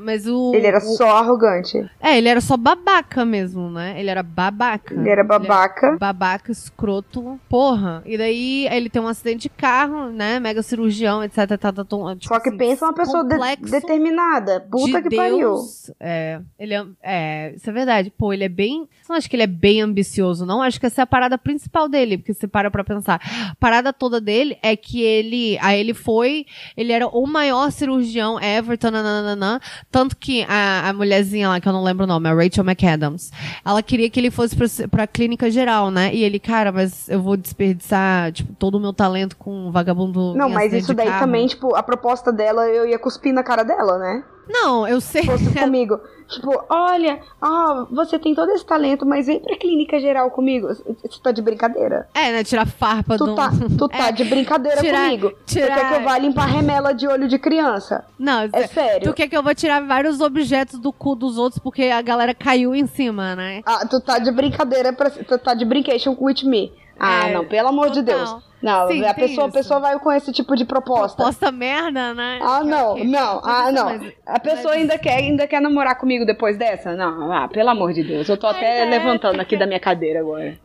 [0.03, 0.53] mas o...
[0.55, 1.88] Ele era o- só arrogante.
[2.03, 4.93] É, ele era só babaca mesmo, né, ele era babaca.
[4.93, 5.97] Ele era babaca.
[5.99, 8.03] babaca, escroto, porra.
[8.05, 10.38] E daí ele tem um acidente de carro, né?
[10.38, 11.36] Mega cirurgião, etc.
[11.49, 14.61] Tá, tá, tá, tipo Só que assim, pensa uma pessoa de- determinada.
[14.70, 15.30] Puta de que pariu.
[15.37, 15.91] Deus.
[16.01, 18.11] É, ele é, é, isso é verdade.
[18.11, 18.89] Pô, ele é bem.
[19.09, 20.62] Não acho que ele é bem ambicioso, não.
[20.62, 23.20] Acho que essa é a parada principal dele, porque você para pra pensar.
[23.51, 25.59] A parada toda dele é que ele.
[25.61, 26.47] Aí ele foi.
[26.76, 29.61] Ele era o maior cirurgião ever, tananana,
[29.91, 33.31] tanto que a, a mulherzinha lá, que eu não lembro o nome, a Rachel McAdams,
[33.64, 36.14] ela queria que ele fosse pra, pra clínica geral, né?
[36.14, 40.35] E ele, cara, mas eu vou desperdiçar, tipo, todo o meu talento com um vagabundo.
[40.35, 43.99] Não, mas isso daí também, tipo, a proposta dela, eu ia cuspir na cara dela,
[43.99, 44.24] né?
[44.51, 45.22] Não, eu sei.
[45.22, 46.01] Se fosse comigo.
[46.28, 50.68] Tipo, olha, ó, você tem todo esse talento, mas vem pra clínica geral comigo.
[50.68, 52.09] Você tá de brincadeira?
[52.14, 52.44] É, né?
[52.44, 53.26] Tirar farpa do.
[53.26, 55.32] Tu tá, tu tá É, de brincadeira tirar- comigo.
[55.44, 58.05] tirar- Você quer que eu vá limpar remela de olho de criança?
[58.16, 59.09] Não, É sério.
[59.09, 62.32] Tu quer que eu vou tirar vários objetos do cu dos outros porque a galera
[62.32, 63.62] caiu em cima, né?
[63.66, 66.72] Ah, tu tá de brincadeira, pra, tu tá de brincation with me.
[67.01, 68.16] Ah, É, não, pelo amor de total.
[68.26, 68.51] Deus.
[68.62, 71.16] Não, Sim, a pessoa, a pessoa vai com esse tipo de proposta.
[71.16, 72.38] Proposta merda, né?
[72.42, 73.84] Ah, não, não, ah, não.
[73.86, 76.94] mas- A pessoa mas- ainda quer, ainda quer namorar comigo depois dessa?
[76.94, 78.28] Não, ah, pelo amor de Deus.
[78.28, 80.59] Eu tô até é, levantando porque- aqui da minha cadeira agora.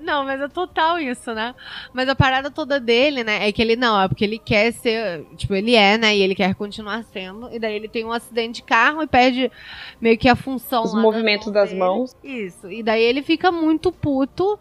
[0.00, 1.54] Não, mas é total isso, né?
[1.92, 5.22] Mas a parada toda dele, né, é que ele não, é porque ele quer ser,
[5.36, 8.56] tipo, ele é, né, e ele quer continuar sendo, e daí ele tem um acidente
[8.56, 9.52] de carro e perde
[10.00, 11.80] meio que a função Os movimentos das dele.
[11.80, 12.16] mãos.
[12.24, 14.58] Isso, e daí ele fica muito puto,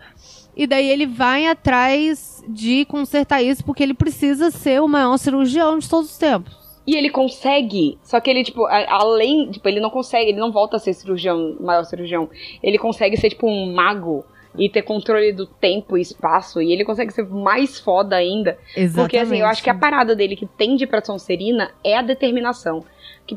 [0.56, 5.78] e daí ele vai atrás de consertar isso, porque ele precisa ser o maior cirurgião
[5.78, 6.60] de todos os tempos.
[6.86, 10.78] E ele consegue, só que ele, tipo, além, tipo, ele não consegue, ele não volta
[10.78, 12.30] a ser cirurgião, maior cirurgião.
[12.62, 14.26] Ele consegue ser, tipo, um mago
[14.58, 18.58] e ter controle do tempo e espaço, e ele consegue ser mais foda ainda.
[18.76, 18.96] Exatamente.
[18.96, 22.84] Porque, assim, eu acho que a parada dele que tende pra Sonserina é a determinação.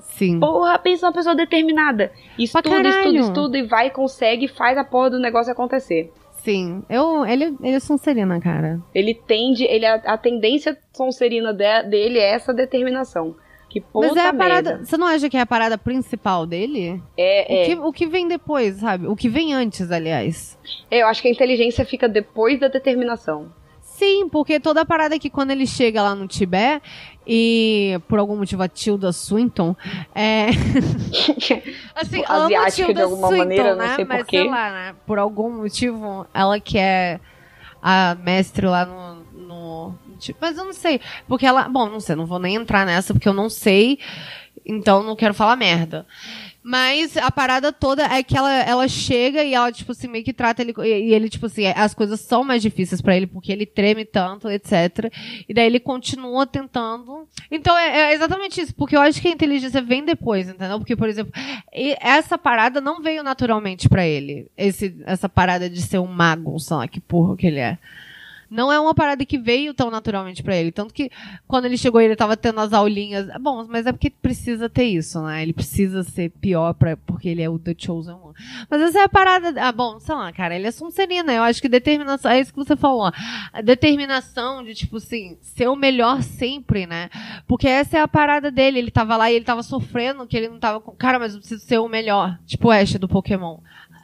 [0.00, 0.40] Sim.
[0.40, 2.10] Porra, pensa uma pessoa determinada.
[2.38, 6.10] Estuda, estuda, estuda e vai, consegue, faz a porra do negócio acontecer.
[6.44, 6.82] Sim.
[6.90, 8.78] Eu, ele, ele é Sonserina, cara.
[8.94, 13.34] Ele tende, ele a, a tendência sonserina de- dele é essa determinação.
[13.70, 14.70] Que puta Mas é a parada.
[14.70, 14.84] merda.
[14.84, 17.02] Você não acha que é a parada principal dele?
[17.16, 17.62] É, é.
[17.62, 19.06] O, que, o que vem depois, sabe?
[19.08, 20.56] O que vem antes, aliás.
[20.90, 23.50] É, Eu acho que a inteligência fica depois da determinação.
[23.96, 26.82] Sim, porque toda a parada que quando ele chega lá no Tibete
[27.24, 29.76] e por algum motivo a Tilda Swinton
[30.12, 30.48] é.
[31.94, 33.94] assim, asiática Tilda de alguma Swinton, maneira, não né?
[33.94, 34.38] sei Mas porquê.
[34.38, 34.94] sei lá, né?
[35.06, 37.20] Por algum motivo, ela que é
[37.80, 39.14] a mestre lá no.
[39.32, 39.94] no
[40.40, 41.00] mas eu não sei.
[41.28, 41.68] Porque ela.
[41.68, 44.00] Bom, não sei, não vou nem entrar nessa porque eu não sei.
[44.66, 46.04] Então não quero falar merda.
[46.66, 50.32] Mas a parada toda é que ela, ela chega e ela, tipo assim, meio que
[50.32, 50.72] trata ele.
[50.78, 54.48] E ele, tipo assim, as coisas são mais difíceis pra ele porque ele treme tanto,
[54.48, 55.12] etc.
[55.46, 57.28] E daí ele continua tentando.
[57.50, 60.78] Então é, é exatamente isso, porque eu acho que a inteligência vem depois, entendeu?
[60.78, 61.34] Porque, por exemplo,
[62.00, 64.50] essa parada não veio naturalmente pra ele.
[64.56, 67.76] Esse, essa parada de ser um mago, sei lá que porra que ele é.
[68.54, 70.70] Não é uma parada que veio tão naturalmente pra ele.
[70.70, 71.10] Tanto que
[71.46, 73.26] quando ele chegou, ele tava tendo as aulinhas.
[73.40, 75.42] Bom, mas é porque precisa ter isso, né?
[75.42, 78.34] Ele precisa ser pior pra, porque ele é o The Chosen One.
[78.70, 79.52] Mas essa é a parada.
[79.60, 81.32] Ah, bom, sei lá, cara, ele é Sonserina.
[81.32, 82.30] Eu acho que determinação.
[82.30, 83.10] É isso que você falou.
[83.52, 87.10] A determinação de, tipo assim, ser o melhor sempre, né?
[87.48, 88.78] Porque essa é a parada dele.
[88.78, 90.92] Ele tava lá e ele tava sofrendo que ele não tava com.
[90.92, 92.38] Cara, mas eu preciso ser o melhor.
[92.46, 93.58] Tipo o Ash do Pokémon.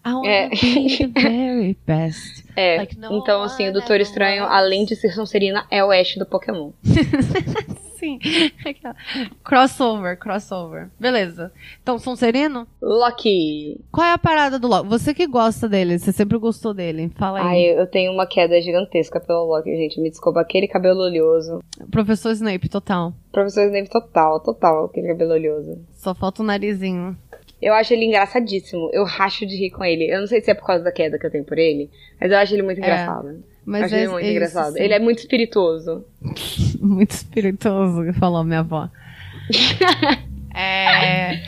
[0.05, 0.49] I wanna É.
[0.49, 2.45] be the very best.
[2.57, 6.27] É, Like então assim, o Doutor Estranho, além de ser Sonserina, é o Ash do
[6.27, 6.73] Pokémon.
[7.97, 8.19] Sim.
[9.45, 10.89] Crossover, crossover.
[10.99, 11.53] Beleza.
[11.83, 12.67] Então, Sonserino?
[12.83, 13.81] Loki.
[13.93, 14.89] Qual é a parada do Loki?
[14.89, 17.11] Você que gosta dele, você sempre gostou dele.
[17.17, 17.77] Fala Ai, aí.
[17.79, 20.01] eu tenho uma queda gigantesca pelo Loki, gente.
[20.01, 21.63] Me desculpa, aquele cabelo oleoso.
[21.91, 23.13] Professor Snape, total.
[23.33, 25.79] Professor Snape total, total, aquele cabelo oleoso.
[25.93, 27.17] Só falta o narizinho.
[27.61, 28.89] Eu acho ele engraçadíssimo.
[28.93, 30.11] Eu racho de rir com ele.
[30.11, 31.91] Eu não sei se é por causa da queda que eu tenho por ele,
[32.21, 33.29] mas eu acho ele muito É, engraçado.
[33.29, 34.73] eu Mas acho é, ele muito é engraçado.
[34.75, 34.83] sim.
[34.83, 36.05] Ele é muito espirituoso.
[36.81, 38.89] muito espirituoso, falou minha avó.
[40.55, 41.43] é.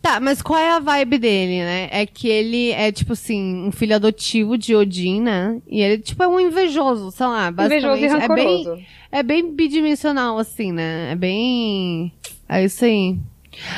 [0.00, 1.88] Tá, mas qual é a vibe dele, né?
[1.90, 5.60] É que ele é, tipo assim, um filho adotivo de Odin, né?
[5.66, 8.02] E ele, tipo, é um invejoso, sei lá, basicamente.
[8.02, 8.82] Invejoso e é bem, rancoroso.
[9.10, 11.12] é bem bidimensional, assim, né?
[11.12, 12.12] É bem.
[12.46, 13.16] É isso aí.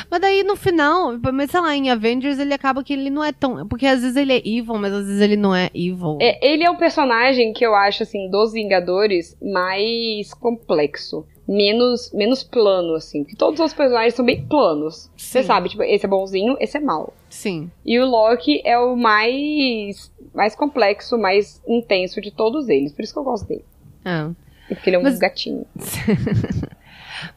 [0.09, 3.31] Mas daí no final, mas sei lá, em Avengers ele acaba que ele não é
[3.31, 3.67] tão.
[3.67, 6.17] Porque às vezes ele é evil, mas às vezes ele não é evil.
[6.21, 11.25] É, ele é o personagem que eu acho, assim, dos Vingadores, mais complexo.
[11.47, 13.23] Menos, menos plano, assim.
[13.23, 15.09] Porque todos os personagens são bem planos.
[15.15, 17.13] Você sabe, tipo, esse é bonzinho, esse é mau.
[17.29, 17.71] Sim.
[17.85, 22.91] E o Loki é o mais, mais complexo, mais intenso de todos eles.
[22.91, 23.63] Por isso que eu gosto dele.
[24.03, 24.29] É.
[24.69, 25.65] E Porque ele é um Mas- gatinho.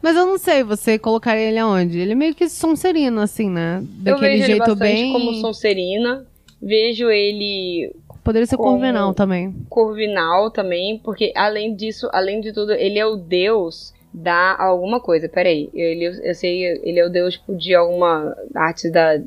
[0.01, 1.99] Mas eu não sei, você colocaria ele aonde?
[1.99, 3.77] Ele é meio que Sonserino, assim, né?
[4.05, 5.13] eu Daquele vejo ele jeito bastante bem.
[5.13, 6.25] como Sonserina.
[6.61, 7.91] Vejo ele
[8.23, 9.51] Poderia ser Corvinal também.
[9.67, 15.27] Corvinal também, porque além disso, além de tudo, ele é o deus da alguma coisa.
[15.27, 19.19] Peraí, ele, eu sei, ele é o deus tipo, de alguma arte da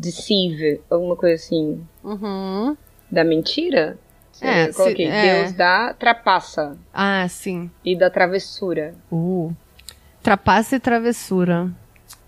[0.00, 1.80] deceive, alguma coisa assim.
[2.02, 2.76] Uhum.
[3.10, 3.98] Da mentira?
[4.40, 5.42] É, eu coloquei, se- é.
[5.42, 7.70] deus da trapaça Ah, sim.
[7.84, 8.94] e da travessura.
[9.12, 9.52] Uh.
[10.22, 11.70] Trapaça e travessura.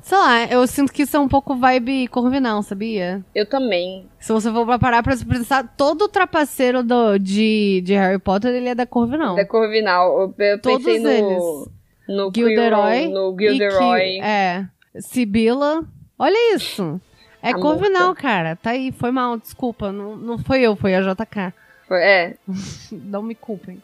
[0.03, 3.24] Sei lá, eu sinto que isso é um pouco vibe Corvinal, sabia?
[3.34, 4.07] Eu também.
[4.18, 8.68] Se você for parar pra pensar, todo o trapaceiro do, de, de Harry Potter, ele
[8.68, 9.36] é da Corvinal.
[9.36, 10.32] Da Corvinal.
[10.38, 11.30] Eu, eu Todos pensei no.
[11.30, 11.72] eles.
[12.09, 14.20] No Gilderoy no E que- Gilderoy.
[14.20, 14.66] é.
[14.99, 15.84] Sibila.
[16.18, 17.01] Olha isso.
[17.40, 18.20] É A Corvinal, morta.
[18.22, 18.57] cara.
[18.57, 19.93] Tá aí, foi mal, desculpa.
[19.93, 21.53] Não, não foi eu, foi a JK.
[21.86, 22.34] Foi- É.
[22.90, 23.80] Não me culpem.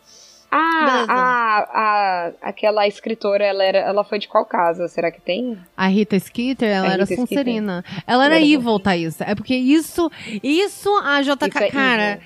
[0.51, 4.89] Ah, a, a, aquela escritora, ela, era, ela foi de qual casa?
[4.89, 5.59] Será que tem?
[5.77, 7.27] A Rita Skeeter, ela A era Rita Skeeter.
[7.39, 7.85] Sonserina.
[8.07, 9.21] Ela era era evil, Thaís.
[9.21, 10.11] É porque isso,
[10.43, 12.11] isso a JK, Isso é cara...
[12.13, 12.23] evil.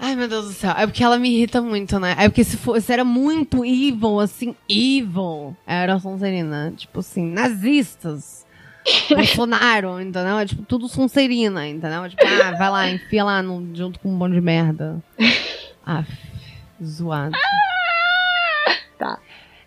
[0.00, 0.72] Ai, meu Deus do céu.
[0.78, 2.14] É porque ela me irrita muito, né?
[2.16, 6.72] É porque se fosse, era muito evil, assim, evil, era a Sonserina.
[6.76, 8.46] Tipo assim, nazistas.
[9.10, 10.38] Bolsonaro, entendeu?
[10.38, 12.04] É tipo tudo Sonserina, entendeu?
[12.04, 15.02] É Tipo, ah, vai lá, enfia lá no- junto com um monte de merda.
[15.84, 16.04] Ah,
[16.82, 17.36] zoado.
[18.98, 19.18] Tá.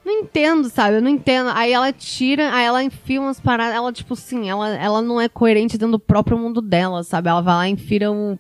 [0.04, 0.96] Não entendo, sabe?
[0.98, 1.52] Eu não entendo.
[1.54, 3.76] Aí ela tira, aí ela enfia umas paradas.
[3.76, 7.30] Ela, tipo assim, ela, ela não é coerente dentro do próprio mundo dela, sabe?
[7.30, 8.38] Ela vai lá e enfia um,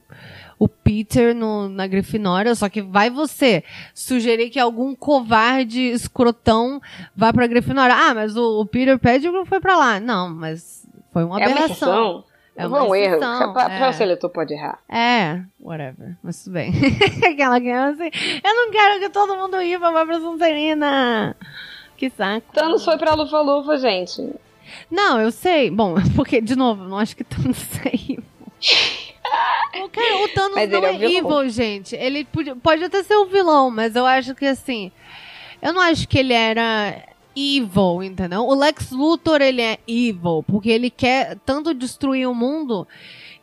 [0.57, 3.63] o Peter no, na Grifinória, só que vai você
[3.93, 6.82] sugerir que algum covarde escrotão
[7.15, 7.95] vá pra Grifinória.
[7.95, 9.99] Ah, mas o, o Peter Pettigrew foi pra lá.
[9.99, 11.74] Não, mas foi uma É uma aberração.
[11.74, 12.31] exceção?
[12.64, 13.20] É um erro.
[13.20, 13.89] Pra, pra é.
[13.89, 14.80] o seletor pode errar.
[14.89, 16.16] É, whatever.
[16.24, 16.74] Mas tudo bem.
[17.32, 18.09] Aquela que é assim,
[18.43, 21.36] eu não quero que todo mundo iva vá pra Sonserina.
[21.97, 22.47] Que saco.
[22.53, 24.28] Thanos foi pra Lufa-Lufa, gente.
[24.89, 25.70] Não, eu sei.
[25.70, 28.24] Bom, porque, de novo, eu não acho que Thanos é evil.
[29.84, 31.95] O, cara, o Thanos Mas não é é, evil, gente.
[31.95, 34.91] Ele pode, pode até ser o vilão, mas eu acho que assim.
[35.62, 38.42] Eu não acho que ele era evil, entendeu?
[38.42, 42.88] O Lex Luthor, ele é evil, porque ele quer tanto destruir o mundo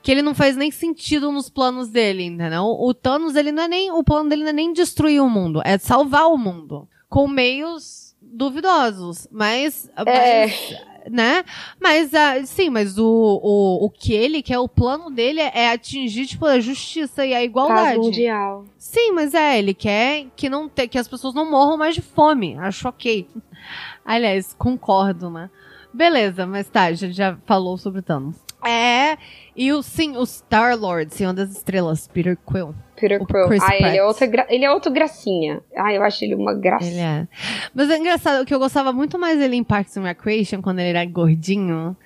[0.02, 2.64] que ele não faz nem sentido nos planos dele, entendeu?
[2.64, 3.90] O Thanos, ele não é nem.
[3.90, 6.88] O plano dele não é nem destruir o mundo, é salvar o mundo.
[7.08, 9.28] Com meios duvidosos.
[9.30, 9.90] Mas.
[9.96, 10.46] É.
[10.46, 10.76] mas,
[11.10, 11.44] né?
[11.80, 16.26] Mas, ah, sim, mas o, o, o que ele quer, o plano dele é atingir,
[16.26, 17.98] tipo, a justiça e a Paz igualdade.
[17.98, 18.64] mundial.
[18.76, 22.02] Sim, mas é, ele quer que não te, que as pessoas não morram mais de
[22.02, 22.56] fome.
[22.58, 23.26] Acho ok.
[24.04, 25.50] Aliás, concordo, né?
[25.92, 28.36] Beleza, mas tá, já, já falou sobre Thanos.
[28.64, 29.16] É,
[29.58, 32.74] e o sim, o Star-Lord, Senhor das Estrelas, Peter Quill.
[32.98, 33.48] Peter Quill.
[33.62, 34.46] Ah, ele é, outra gra...
[34.48, 35.60] ele é outro gracinha.
[35.76, 36.86] Ah, eu acho ele uma graça.
[36.86, 37.26] Ele é.
[37.74, 40.78] Mas é engraçado, o que eu gostava muito mais dele em Parks and Recreation, quando
[40.78, 41.96] ele era gordinho.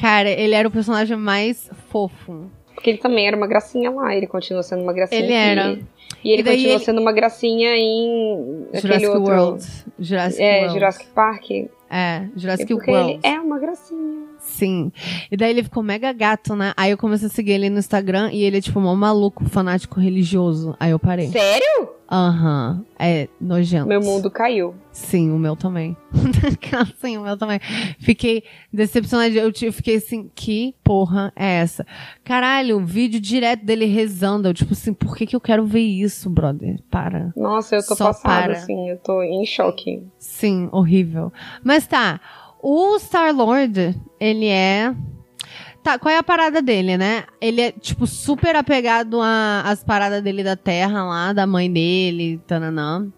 [0.00, 2.50] Cara, ele era o personagem mais fofo.
[2.74, 4.14] Porque ele também era uma gracinha lá.
[4.14, 5.20] Ele continua sendo uma gracinha.
[5.20, 5.78] Ele era.
[6.22, 9.22] E ele E continua ele- sendo uma gracinha em Jurassic outro.
[9.34, 9.66] World.
[9.98, 10.74] Jurassic É, World.
[10.74, 11.50] Jurassic Park.
[11.50, 13.10] É, É Jurassic porque World.
[13.14, 14.27] ele é uma gracinha.
[14.48, 14.90] Sim.
[15.30, 16.72] E daí ele ficou mega gato, né?
[16.76, 20.00] Aí eu comecei a seguir ele no Instagram e ele é tipo um maluco, fanático
[20.00, 20.74] religioso.
[20.80, 21.28] Aí eu parei.
[21.28, 21.90] Sério?
[22.10, 22.84] Aham.
[22.98, 23.86] É nojento.
[23.86, 24.74] Meu mundo caiu.
[24.90, 25.96] Sim, o meu também.
[26.98, 27.60] Sim, o meu também.
[28.00, 28.42] Fiquei
[28.72, 29.32] decepcionada.
[29.34, 31.86] Eu eu fiquei assim, que porra é essa?
[32.24, 34.48] Caralho, um vídeo direto dele rezando.
[34.48, 36.80] Eu, tipo assim, por que que eu quero ver isso, brother?
[36.90, 37.32] Para.
[37.36, 38.52] Nossa, eu tô Só passada, para.
[38.54, 38.88] assim.
[38.88, 40.02] Eu tô em choque.
[40.18, 41.30] Sim, horrível.
[41.62, 42.20] Mas tá,
[42.62, 44.94] o Star-Lord, ele é...
[45.82, 47.24] Tá, qual é a parada dele, né?
[47.40, 52.40] Ele é, tipo, super apegado a- às paradas dele da Terra lá, da mãe dele,
[52.46, 53.08] tananã.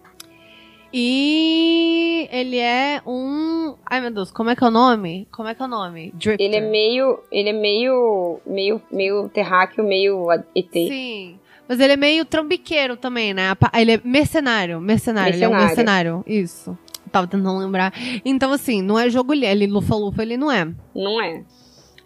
[0.92, 3.74] E ele é um...
[3.86, 5.26] Ai, meu Deus, como é que é o nome?
[5.30, 6.12] Como é que é o nome?
[6.14, 6.44] Drifter.
[6.44, 7.20] Ele é meio.
[7.30, 8.40] Ele é meio.
[8.46, 8.82] meio.
[8.90, 10.72] meio terráqueo, meio ET.
[10.72, 11.38] Sim.
[11.68, 13.52] Mas ele é meio trambiqueiro também, né?
[13.74, 16.16] Ele é mercenário, mercenário, ele é um Mercenário.
[16.16, 16.24] mercenário.
[16.26, 16.76] Isso.
[17.10, 17.92] Tava tentando lembrar.
[18.24, 20.68] Então, assim, não é jogo ele lufa-lufa, ele não é.
[20.94, 21.42] Não é.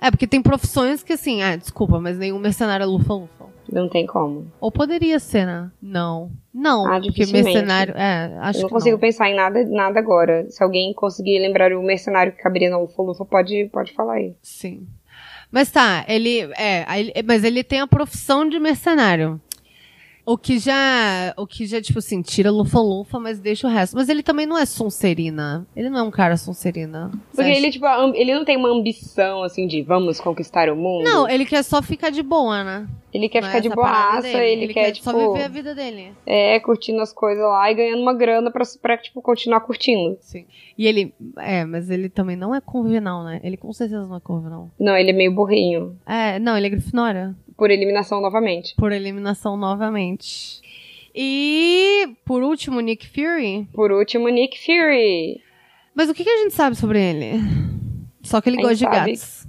[0.00, 3.44] É, porque tem profissões que, assim, ah, desculpa, mas nenhum mercenário é lufa-lufa.
[3.72, 4.52] Não tem como.
[4.60, 5.70] Ou poderia ser, né?
[5.80, 6.30] Não.
[6.52, 7.94] Não, Ah, porque mercenário.
[7.96, 9.00] É, acho eu não consigo não.
[9.00, 10.46] pensar em nada, nada agora.
[10.50, 14.34] Se alguém conseguir lembrar o mercenário que caberia na Lufa-Lufa, pode, pode falar aí.
[14.42, 14.86] Sim.
[15.50, 16.50] Mas tá, ele.
[16.58, 16.84] É,
[17.24, 19.40] mas ele tem a profissão de mercenário.
[20.26, 21.34] O que já.
[21.36, 23.94] O que já, tipo assim, tira lufa-lufa, mas deixa o resto.
[23.94, 25.66] Mas ele também não é Sonserina.
[25.76, 27.10] Ele não é um cara Sonserina.
[27.34, 31.04] Porque ele, tipo, ele não tem uma ambição, assim, de vamos conquistar o mundo.
[31.04, 32.88] Não, ele quer só ficar de boa, né?
[33.12, 34.64] Ele quer Não é ficar de essa parada boaça, dele.
[34.64, 36.12] ele, quer, tipo, só viver a vida dele.
[36.26, 40.16] é, curtindo as coisas lá e ganhando uma grana pra, pra tipo, continuar curtindo.
[40.20, 40.46] Sim.
[40.76, 41.14] E ele.
[41.38, 43.40] É, mas ele também não é Corvinal, né?
[43.44, 44.68] Ele com certeza não é Corvinal.
[44.80, 45.96] Não, ele é meio burrinho.
[46.04, 47.36] É, não, ele é Grifinória.
[47.56, 48.74] Por eliminação novamente.
[48.76, 50.60] Por eliminação novamente.
[51.14, 53.68] E, por último, Nick Fury.
[53.72, 55.40] Por último, Nick Fury.
[55.94, 57.34] Mas o que, que a gente sabe sobre ele?
[58.22, 59.46] Só que ele A gosta de gatos.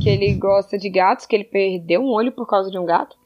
[0.00, 3.16] Que ele gosta de gatos, que ele perdeu um olho por causa de um gato.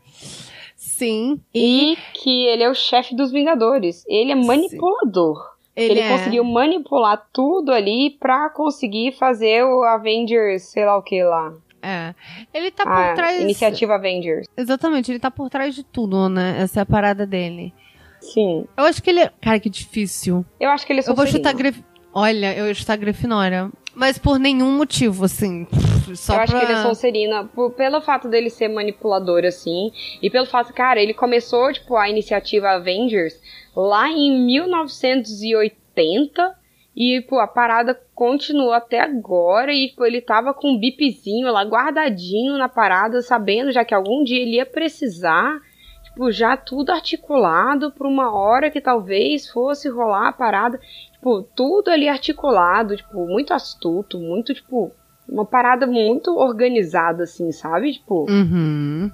[0.74, 1.40] Sim.
[1.54, 4.04] E E que ele é o chefe dos Vingadores.
[4.08, 5.38] Ele é manipulador.
[5.76, 6.08] ele, Ele, é...
[6.10, 11.52] conseguiu manipular tudo ali pra conseguir fazer o Avengers, sei lá o que lá.
[11.82, 12.14] É.
[12.54, 13.40] Ele tá por a trás.
[13.40, 14.46] iniciativa Avengers.
[14.56, 16.56] Exatamente, ele tá por trás de tudo, né?
[16.60, 17.74] Essa é a parada dele.
[18.20, 18.64] Sim.
[18.76, 19.32] Eu acho que ele é.
[19.40, 20.44] Cara, que difícil.
[20.60, 21.82] Eu acho que ele é Eu vou chutar Grif...
[22.14, 23.70] Olha, eu ia chutar Grifinória.
[23.94, 25.66] Mas por nenhum motivo, assim.
[26.14, 26.60] Só eu acho pra...
[26.60, 29.90] que ele é Sonserina por- pelo fato dele ser manipulador, assim.
[30.22, 33.34] E pelo fato, cara, ele começou, tipo, a iniciativa Avengers
[33.74, 36.54] lá em 1980.
[36.94, 39.72] E, pô, a parada continuou até agora.
[39.72, 44.22] E, pô, ele tava com um bipzinho lá guardadinho na parada, sabendo já que algum
[44.22, 45.58] dia ele ia precisar.
[46.04, 50.78] Tipo, já tudo articulado pra uma hora que talvez fosse rolar a parada.
[51.12, 54.92] Tipo, tudo ali articulado, tipo, muito astuto, muito, tipo,
[55.26, 57.94] uma parada muito organizada, assim, sabe?
[57.94, 59.10] Tipo, Uhum.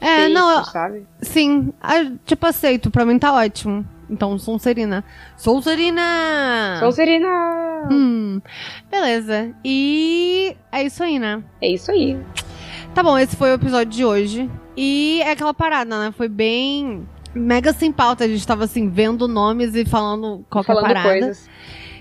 [0.00, 1.06] É, feito, não, sabe?
[1.20, 1.74] sim.
[2.24, 2.90] Tipo, aceito.
[2.90, 3.84] Pra mim tá ótimo.
[4.10, 5.04] Então, Sonserina.
[5.36, 6.76] Sonserina!
[6.80, 7.88] Sonserina!
[7.90, 8.42] Hum,
[8.90, 9.54] beleza.
[9.64, 11.42] E é isso aí, né?
[11.62, 12.18] É isso aí.
[12.94, 14.50] Tá bom, esse foi o episódio de hoje.
[14.76, 16.12] E é aquela parada, né?
[16.12, 17.06] Foi bem.
[17.34, 18.24] Mega sem pauta.
[18.24, 21.08] A gente tava assim, vendo nomes e falando qualquer Falando parada.
[21.08, 21.48] coisas.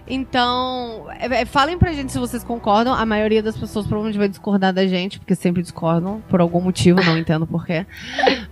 [0.09, 2.93] Então, é, é, falem pra gente se vocês concordam.
[2.93, 7.01] A maioria das pessoas provavelmente vai discordar da gente, porque sempre discordam, por algum motivo,
[7.03, 7.85] não entendo porquê.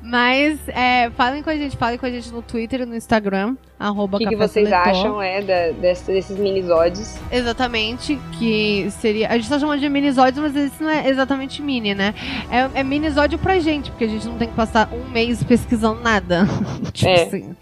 [0.01, 3.55] Mas é, falem com a gente, falem com a gente no Twitter e no Instagram,
[3.79, 4.87] O que, que vocês Seletor.
[4.91, 7.15] acham, é, da- desse- desses minisódios?
[7.31, 9.29] Exatamente, que seria.
[9.29, 12.13] A gente tá chamando de minisódios, mas esse não é exatamente mini, né?
[12.49, 16.01] É, é minisódio pra gente, porque a gente não tem que passar um mês pesquisando
[16.01, 16.47] nada.
[16.93, 17.23] tipo É.
[17.23, 17.55] assim.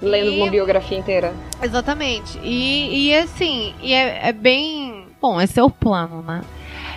[0.00, 1.32] Lendo E- uma biografia inteira.
[1.62, 2.38] Exatamente.
[2.42, 5.06] E, e assim, e é, é bem.
[5.20, 6.42] Bom, esse é o plano, né?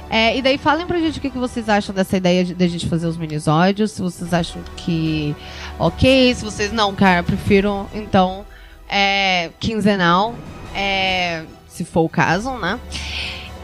[0.10, 2.64] É, e daí falem pra gente o que, que vocês acham dessa ideia de, de
[2.64, 3.92] a gente fazer os minisódios.
[3.92, 5.36] Se vocês acham que
[5.80, 8.46] ok, se vocês não, cara, prefiro então
[8.88, 10.36] é, quinzenal,
[10.76, 12.80] é, se for o caso, né?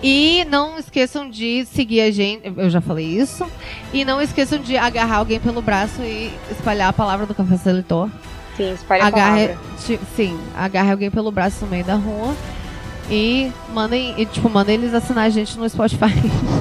[0.03, 3.45] E não esqueçam de seguir a gente, eu já falei isso.
[3.93, 8.09] E não esqueçam de agarrar alguém pelo braço e espalhar a palavra do Café Seletor
[8.61, 9.03] Sim, espalha
[10.15, 12.35] sim, agarre alguém pelo braço no meio da rua
[13.09, 16.13] e mandem, e, tipo, mandem eles assinar a gente no Spotify.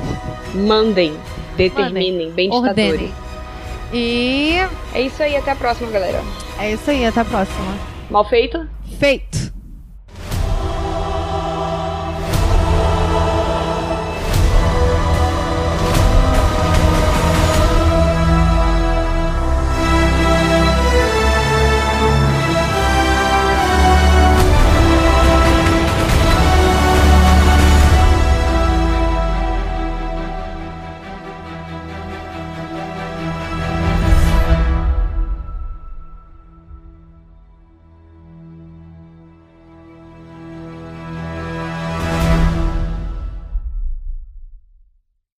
[0.55, 1.15] Mandem.
[1.57, 3.13] Determinem, bem Ordenem.
[3.93, 4.55] E
[4.95, 6.23] É isso aí, até a próxima, galera.
[6.59, 7.77] é isso aí, até a próxima.
[8.11, 8.67] Mal feito?
[8.99, 9.53] Feito!